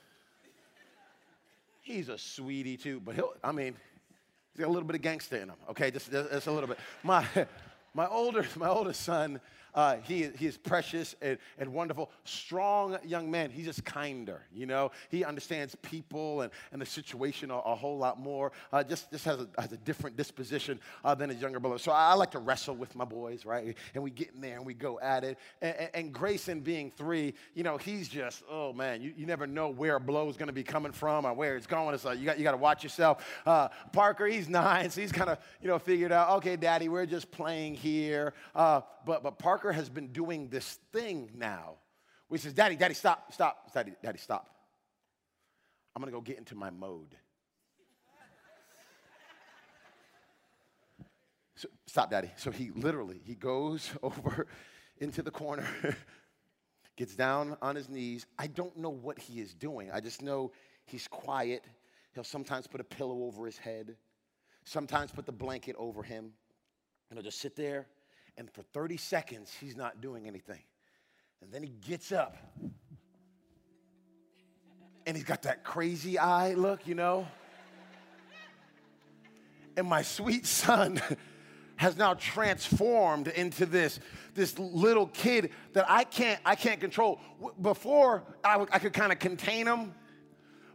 He's 1.81 2.09
a 2.09 2.17
sweetie 2.17 2.77
too, 2.77 2.99
but 2.99 3.15
he'll, 3.15 3.33
I 3.43 3.51
mean, 3.51 3.75
He's 4.55 4.61
got 4.61 4.69
a 4.69 4.71
little 4.71 4.87
bit 4.87 4.95
of 4.95 5.01
gangster 5.01 5.35
in 5.35 5.49
him, 5.49 5.55
okay? 5.71 5.91
Just, 5.91 6.09
just 6.09 6.47
a 6.47 6.51
little 6.51 6.69
bit. 6.69 6.79
My, 7.03 7.25
my, 7.93 8.07
older, 8.07 8.45
my 8.55 8.69
oldest 8.69 9.01
son, 9.01 9.41
uh, 9.75 9.97
he, 10.03 10.29
he 10.37 10.47
is 10.47 10.57
precious 10.57 11.15
and, 11.21 11.37
and 11.59 11.71
wonderful, 11.71 12.09
strong 12.23 12.97
young 13.05 13.29
man. 13.29 13.49
He's 13.49 13.65
just 13.65 13.85
kinder, 13.85 14.41
you 14.53 14.65
know. 14.65 14.91
He 15.09 15.23
understands 15.23 15.75
people 15.75 16.41
and, 16.41 16.51
and 16.71 16.81
the 16.81 16.85
situation 16.85 17.51
a, 17.51 17.57
a 17.57 17.75
whole 17.75 17.97
lot 17.97 18.19
more. 18.19 18.51
Uh, 18.71 18.83
just 18.83 19.11
just 19.11 19.25
has 19.25 19.39
a, 19.39 19.47
has 19.59 19.71
a 19.71 19.77
different 19.77 20.17
disposition 20.17 20.79
uh, 21.03 21.13
than 21.13 21.29
his 21.29 21.41
younger 21.41 21.59
brother. 21.59 21.77
So 21.77 21.91
I, 21.91 22.11
I, 22.11 22.13
like 22.13 22.31
to 22.31 22.39
wrestle 22.39 22.75
with 22.75 22.95
my 22.95 23.05
boys, 23.05 23.45
right? 23.45 23.75
And 23.93 24.03
we 24.03 24.09
get 24.09 24.31
in 24.33 24.41
there 24.41 24.57
and 24.57 24.65
we 24.65 24.73
go 24.73 24.99
at 24.99 25.23
it. 25.23 25.37
And, 25.61 25.75
and, 25.75 25.89
and 25.93 26.13
Grayson 26.13 26.61
being 26.61 26.91
three, 26.91 27.33
you 27.53 27.63
know, 27.63 27.77
he's 27.77 28.07
just, 28.07 28.43
oh 28.49 28.73
man, 28.73 29.01
you, 29.01 29.13
you 29.17 29.25
never 29.25 29.45
know 29.45 29.69
where 29.69 29.97
a 29.97 29.99
blow 29.99 30.29
is 30.29 30.37
going 30.37 30.47
to 30.47 30.53
be 30.53 30.63
coming 30.63 30.91
from 30.91 31.25
or 31.25 31.33
where 31.33 31.57
it's 31.57 31.67
going. 31.67 31.93
It's 31.93 32.05
like 32.05 32.19
you 32.19 32.25
got, 32.25 32.37
you 32.37 32.43
got 32.43 32.51
to 32.51 32.57
watch 32.57 32.83
yourself. 32.83 33.25
Uh, 33.45 33.67
Parker, 33.91 34.25
he's 34.25 34.47
nine, 34.55 34.89
so 34.89 35.01
he's 35.01 35.11
kind 35.11 35.29
of, 35.29 35.39
you 35.61 35.67
know, 35.67 35.79
figured 35.79 36.11
out, 36.11 36.37
okay, 36.37 36.55
daddy, 36.55 36.89
we're 36.89 37.05
just 37.05 37.31
playing 37.31 37.75
here. 37.75 38.33
Uh, 38.55 38.81
but, 39.05 39.21
but 39.21 39.37
Parker 39.37 39.64
has 39.71 39.89
been 39.89 40.07
doing 40.07 40.49
this 40.49 40.79
thing 40.91 41.31
now. 41.35 41.75
He 42.31 42.37
says, 42.37 42.53
Daddy, 42.53 42.75
Daddy, 42.75 42.93
stop, 42.93 43.31
stop, 43.33 43.73
Daddy, 43.73 43.93
Daddy, 44.01 44.17
stop. 44.17 44.49
I'm 45.95 46.01
gonna 46.01 46.11
go 46.11 46.21
get 46.21 46.37
into 46.37 46.55
my 46.55 46.69
mode. 46.69 47.15
So, 51.55 51.69
stop, 51.87 52.11
Daddy. 52.11 52.31
So 52.35 52.51
he 52.51 52.71
literally 52.75 53.21
he 53.23 53.35
goes 53.35 53.91
over 54.03 54.47
into 54.97 55.21
the 55.21 55.31
corner, 55.31 55.65
gets 56.97 57.15
down 57.15 57.55
on 57.61 57.75
his 57.75 57.87
knees. 57.87 58.25
I 58.37 58.47
don't 58.47 58.75
know 58.75 58.89
what 58.89 59.17
he 59.17 59.39
is 59.39 59.53
doing. 59.53 59.89
I 59.91 60.01
just 60.01 60.21
know 60.21 60.51
he's 60.85 61.07
quiet. 61.07 61.63
He'll 62.13 62.25
sometimes 62.25 62.67
put 62.67 62.81
a 62.81 62.83
pillow 62.83 63.23
over 63.23 63.45
his 63.45 63.57
head, 63.57 63.95
sometimes 64.65 65.11
put 65.11 65.25
the 65.25 65.31
blanket 65.31 65.75
over 65.77 66.03
him, 66.03 66.31
and 67.09 67.17
he'll 67.17 67.23
just 67.23 67.39
sit 67.39 67.55
there 67.55 67.87
and 68.37 68.51
for 68.51 68.61
30 68.61 68.97
seconds, 68.97 69.53
he's 69.59 69.75
not 69.75 70.01
doing 70.01 70.27
anything. 70.27 70.61
And 71.41 71.51
then 71.51 71.63
he 71.63 71.69
gets 71.69 72.11
up. 72.11 72.37
And 75.05 75.15
he's 75.15 75.25
got 75.25 75.43
that 75.43 75.63
crazy 75.63 76.17
eye 76.17 76.53
look, 76.53 76.87
you 76.87 76.95
know? 76.95 77.27
And 79.77 79.87
my 79.87 80.01
sweet 80.01 80.45
son 80.45 81.01
has 81.75 81.97
now 81.97 82.13
transformed 82.13 83.27
into 83.27 83.65
this, 83.65 83.99
this 84.33 84.57
little 84.57 85.07
kid 85.07 85.51
that 85.73 85.85
I 85.87 86.05
can't, 86.05 86.39
I 86.45 86.55
can't 86.55 86.79
control. 86.79 87.19
Before, 87.61 88.23
I, 88.43 88.65
I 88.71 88.79
could 88.79 88.93
kind 88.93 89.11
of 89.11 89.19
contain 89.19 89.67
him 89.67 89.93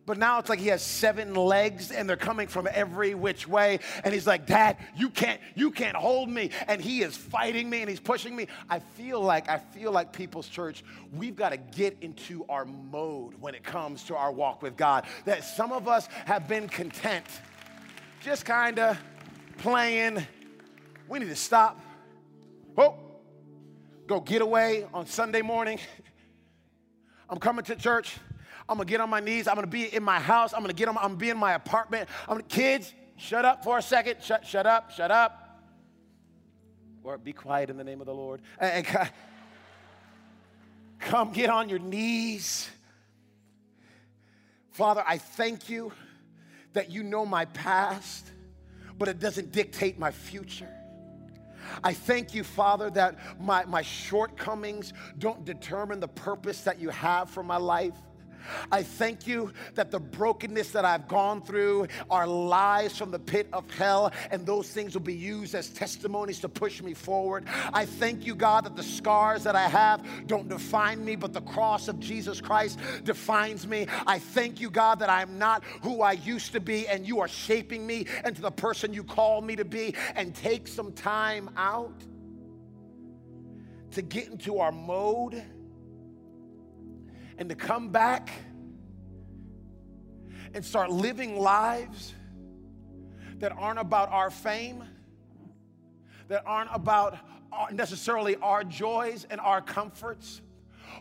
but 0.07 0.19
now 0.19 0.39
it's 0.39 0.49
like 0.49 0.59
he 0.59 0.69
has 0.69 0.83
seven 0.83 1.35
legs 1.35 1.93
and 1.93 2.09
they're 2.09 2.17
coming 2.17 2.49
from 2.49 2.67
every 2.73 3.15
which 3.15 3.47
way. 3.47 3.79
And 4.03 4.13
he's 4.13 4.27
like, 4.27 4.47
Dad, 4.47 4.79
you 4.97 5.11
can't, 5.11 5.41
you 5.55 5.71
can't 5.71 5.97
hold 5.97 6.29
me. 6.29 6.51
And 6.67 6.81
he 6.81 7.03
is 7.03 7.17
fighting 7.17 7.69
me 7.69 7.81
and 7.81 7.89
he's 7.89 8.01
pushing 8.01 8.35
me. 8.35 8.49
I 8.69 8.81
feel 8.81 9.21
like, 9.21 9.49
I 9.49 9.59
feel 9.59 9.93
like 9.93 10.13
People's 10.13 10.49
Church, 10.49 10.83
we've 11.13 11.37
got 11.37 11.51
to 11.51 11.59
get 11.59 11.99
into 12.01 12.45
our 12.49 12.65
mode 12.65 13.35
when 13.41 13.55
it 13.55 13.63
comes 13.63 14.03
to 14.05 14.17
our 14.17 14.33
walk 14.33 14.63
with 14.63 14.77
God. 14.77 15.07
That 15.27 15.45
some 15.45 15.71
of 15.71 15.87
us 15.87 16.09
have 16.25 16.49
been 16.49 16.69
content, 16.69 17.27
just 18.23 18.45
kind 18.45 18.79
of 18.79 18.99
playing. 19.59 20.27
We 21.09 21.19
need 21.19 21.29
to 21.29 21.37
stop. 21.37 21.79
Oh, 22.77 22.97
go 24.07 24.21
get 24.21 24.41
away 24.41 24.87
on 24.95 25.07
Sunday 25.07 25.43
morning. 25.43 25.79
I'm 27.29 27.39
coming 27.39 27.65
to 27.67 27.77
church. 27.77 28.17
I'm 28.71 28.77
gonna 28.77 28.85
get 28.85 29.01
on 29.01 29.11
my 29.11 29.19
knees. 29.19 29.49
I'm 29.49 29.57
gonna 29.57 29.67
be 29.67 29.93
in 29.93 30.05
my 30.05 30.21
house. 30.21 30.55
I'm 30.55 30.61
gonna 30.61 30.73
get 30.73 30.89
on. 30.89 30.97
I'm 30.97 31.03
gonna 31.03 31.17
be 31.17 31.31
in 31.31 31.37
my 31.37 31.55
apartment. 31.55 32.09
I'm 32.29 32.37
gonna, 32.37 32.45
kids, 32.45 32.95
shut 33.17 33.45
up 33.45 33.65
for 33.65 33.79
a 33.79 33.83
second. 33.83 34.23
Shut, 34.23 34.47
shut 34.47 34.65
up. 34.65 34.93
Shut 34.93 35.11
up. 35.11 35.61
Or 37.03 37.19
be 37.19 37.33
quiet 37.33 37.69
in 37.69 37.77
the 37.77 37.83
name 37.83 38.01
of 38.01 38.07
the 38.07 38.15
Lord. 38.15 38.41
And, 38.61 38.87
and 38.87 39.11
come 41.01 41.33
get 41.33 41.51
on 41.51 41.69
your 41.69 41.81
knees. 41.81 42.71
Father, 44.71 45.03
I 45.05 45.19
thank 45.19 45.69
you 45.69 45.91
that 46.73 46.93
you 46.93 47.03
know 47.03 47.27
my 47.27 47.47
past, 47.47 48.31
but 48.97 49.09
it 49.09 49.19
doesn't 49.19 49.51
dictate 49.51 49.99
my 49.99 50.13
future. 50.13 50.69
I 51.83 51.93
thank 51.93 52.35
you, 52.35 52.45
Father, 52.45 52.89
that 52.91 53.19
my, 53.41 53.65
my 53.65 53.83
shortcomings 53.83 54.93
don't 55.19 55.45
determine 55.45 55.99
the 55.99 56.09
purpose 56.09 56.61
that 56.63 56.81
you 56.81 56.91
have 56.91 57.31
for 57.31 57.43
my 57.43 57.57
life. 57.57 57.95
I 58.71 58.83
thank 58.83 59.27
you 59.27 59.53
that 59.75 59.91
the 59.91 60.01
brokenness 60.01 60.71
that 60.73 60.85
I've 60.85 61.09
gone 61.09 61.43
through 61.43 61.89
are 62.11 62.27
lies 62.27 62.97
from 62.97 63.11
the 63.11 63.19
pit 63.19 63.49
of 63.53 63.71
hell, 63.71 64.13
and 64.31 64.47
those 64.47 64.69
things 64.69 64.95
will 64.95 65.01
be 65.01 65.15
used 65.15 65.55
as 65.55 65.69
testimonies 65.71 66.41
to 66.41 66.49
push 66.49 66.83
me 66.83 66.95
forward. 66.95 67.45
I 67.73 67.85
thank 67.85 68.27
you, 68.27 68.35
God, 68.35 68.65
that 68.65 68.77
the 68.77 68.83
scars 68.83 69.45
that 69.45 69.57
I 69.57 69.69
have 69.69 70.05
don't 70.27 70.49
define 70.49 71.05
me, 71.05 71.17
but 71.17 71.33
the 71.33 71.43
cross 71.43 71.89
of 71.89 72.01
Jesus 72.01 72.41
Christ 72.41 72.79
defines 73.05 73.67
me. 73.67 73.87
I 74.07 74.19
thank 74.19 74.61
you, 74.61 74.71
God, 74.71 74.99
that 75.01 75.11
I'm 75.11 75.39
not 75.39 75.65
who 75.83 76.03
I 76.03 76.13
used 76.13 76.53
to 76.53 76.61
be, 76.61 76.89
and 76.89 77.07
you 77.07 77.21
are 77.21 77.29
shaping 77.29 77.87
me 77.87 78.07
into 78.25 78.43
the 78.43 78.51
person 78.51 78.93
you 78.93 79.05
call 79.05 79.41
me 79.41 79.57
to 79.57 79.65
be. 79.65 79.95
And 80.15 80.35
take 80.35 80.69
some 80.69 80.93
time 80.93 81.51
out 81.57 82.03
to 83.93 84.03
get 84.03 84.29
into 84.29 84.59
our 84.59 84.73
mode 84.73 85.43
and 87.41 87.49
to 87.49 87.55
come 87.55 87.89
back 87.89 88.31
and 90.53 90.63
start 90.63 90.91
living 90.91 91.39
lives 91.39 92.15
that 93.39 93.51
aren't 93.53 93.79
about 93.79 94.11
our 94.13 94.31
fame, 94.31 94.85
that 96.29 96.43
aren't 96.45 96.69
about 96.75 97.19
uh, 97.51 97.67
necessarily 97.73 98.37
our 98.37 98.63
joys 98.63 99.27
and 99.31 99.41
our 99.41 99.63
comforts, 99.63 100.43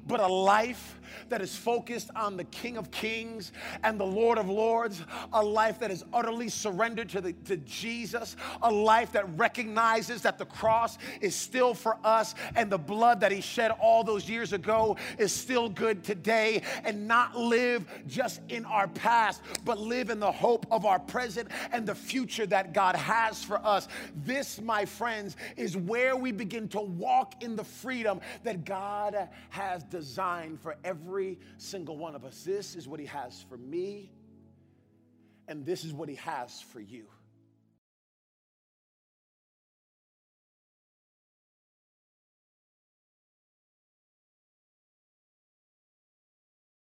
but 0.07 0.19
a 0.19 0.27
life 0.27 0.99
that 1.29 1.41
is 1.41 1.55
focused 1.55 2.09
on 2.15 2.37
the 2.37 2.43
King 2.45 2.77
of 2.77 2.91
Kings 2.91 3.51
and 3.83 3.99
the 3.99 4.05
Lord 4.05 4.37
of 4.37 4.49
Lords, 4.49 5.03
a 5.33 5.43
life 5.43 5.79
that 5.79 5.91
is 5.91 6.03
utterly 6.13 6.49
surrendered 6.49 7.09
to, 7.09 7.21
the, 7.21 7.33
to 7.45 7.57
Jesus, 7.57 8.35
a 8.61 8.71
life 8.71 9.11
that 9.13 9.25
recognizes 9.37 10.21
that 10.23 10.37
the 10.37 10.45
cross 10.45 10.97
is 11.21 11.35
still 11.35 11.73
for 11.73 11.97
us 12.03 12.35
and 12.55 12.71
the 12.71 12.77
blood 12.77 13.19
that 13.21 13.31
He 13.31 13.41
shed 13.41 13.71
all 13.71 14.03
those 14.03 14.29
years 14.29 14.53
ago 14.53 14.97
is 15.17 15.31
still 15.31 15.69
good 15.69 16.03
today, 16.03 16.61
and 16.83 17.07
not 17.07 17.37
live 17.37 17.85
just 18.07 18.41
in 18.49 18.65
our 18.65 18.87
past, 18.87 19.41
but 19.65 19.79
live 19.79 20.09
in 20.09 20.19
the 20.19 20.31
hope 20.31 20.65
of 20.71 20.85
our 20.85 20.99
present 20.99 21.49
and 21.71 21.85
the 21.85 21.95
future 21.95 22.45
that 22.45 22.73
God 22.73 22.95
has 22.95 23.43
for 23.43 23.63
us. 23.65 23.87
This, 24.23 24.61
my 24.61 24.85
friends, 24.85 25.35
is 25.57 25.75
where 25.77 26.15
we 26.15 26.31
begin 26.31 26.67
to 26.69 26.81
walk 26.81 27.43
in 27.43 27.55
the 27.55 27.63
freedom 27.63 28.19
that 28.43 28.65
God 28.65 29.29
has 29.79 29.83
designed 29.85 30.59
for 30.59 30.75
every 30.83 31.39
single 31.57 31.97
one 31.97 32.15
of 32.15 32.25
us. 32.25 32.43
This 32.43 32.75
is 32.75 32.87
what 32.87 32.99
He 32.99 33.05
has 33.05 33.45
for 33.47 33.57
me, 33.57 34.11
and 35.47 35.65
this 35.65 35.85
is 35.85 35.93
what 35.93 36.09
He 36.09 36.15
has 36.15 36.61
for 36.61 36.81
you. 36.81 37.05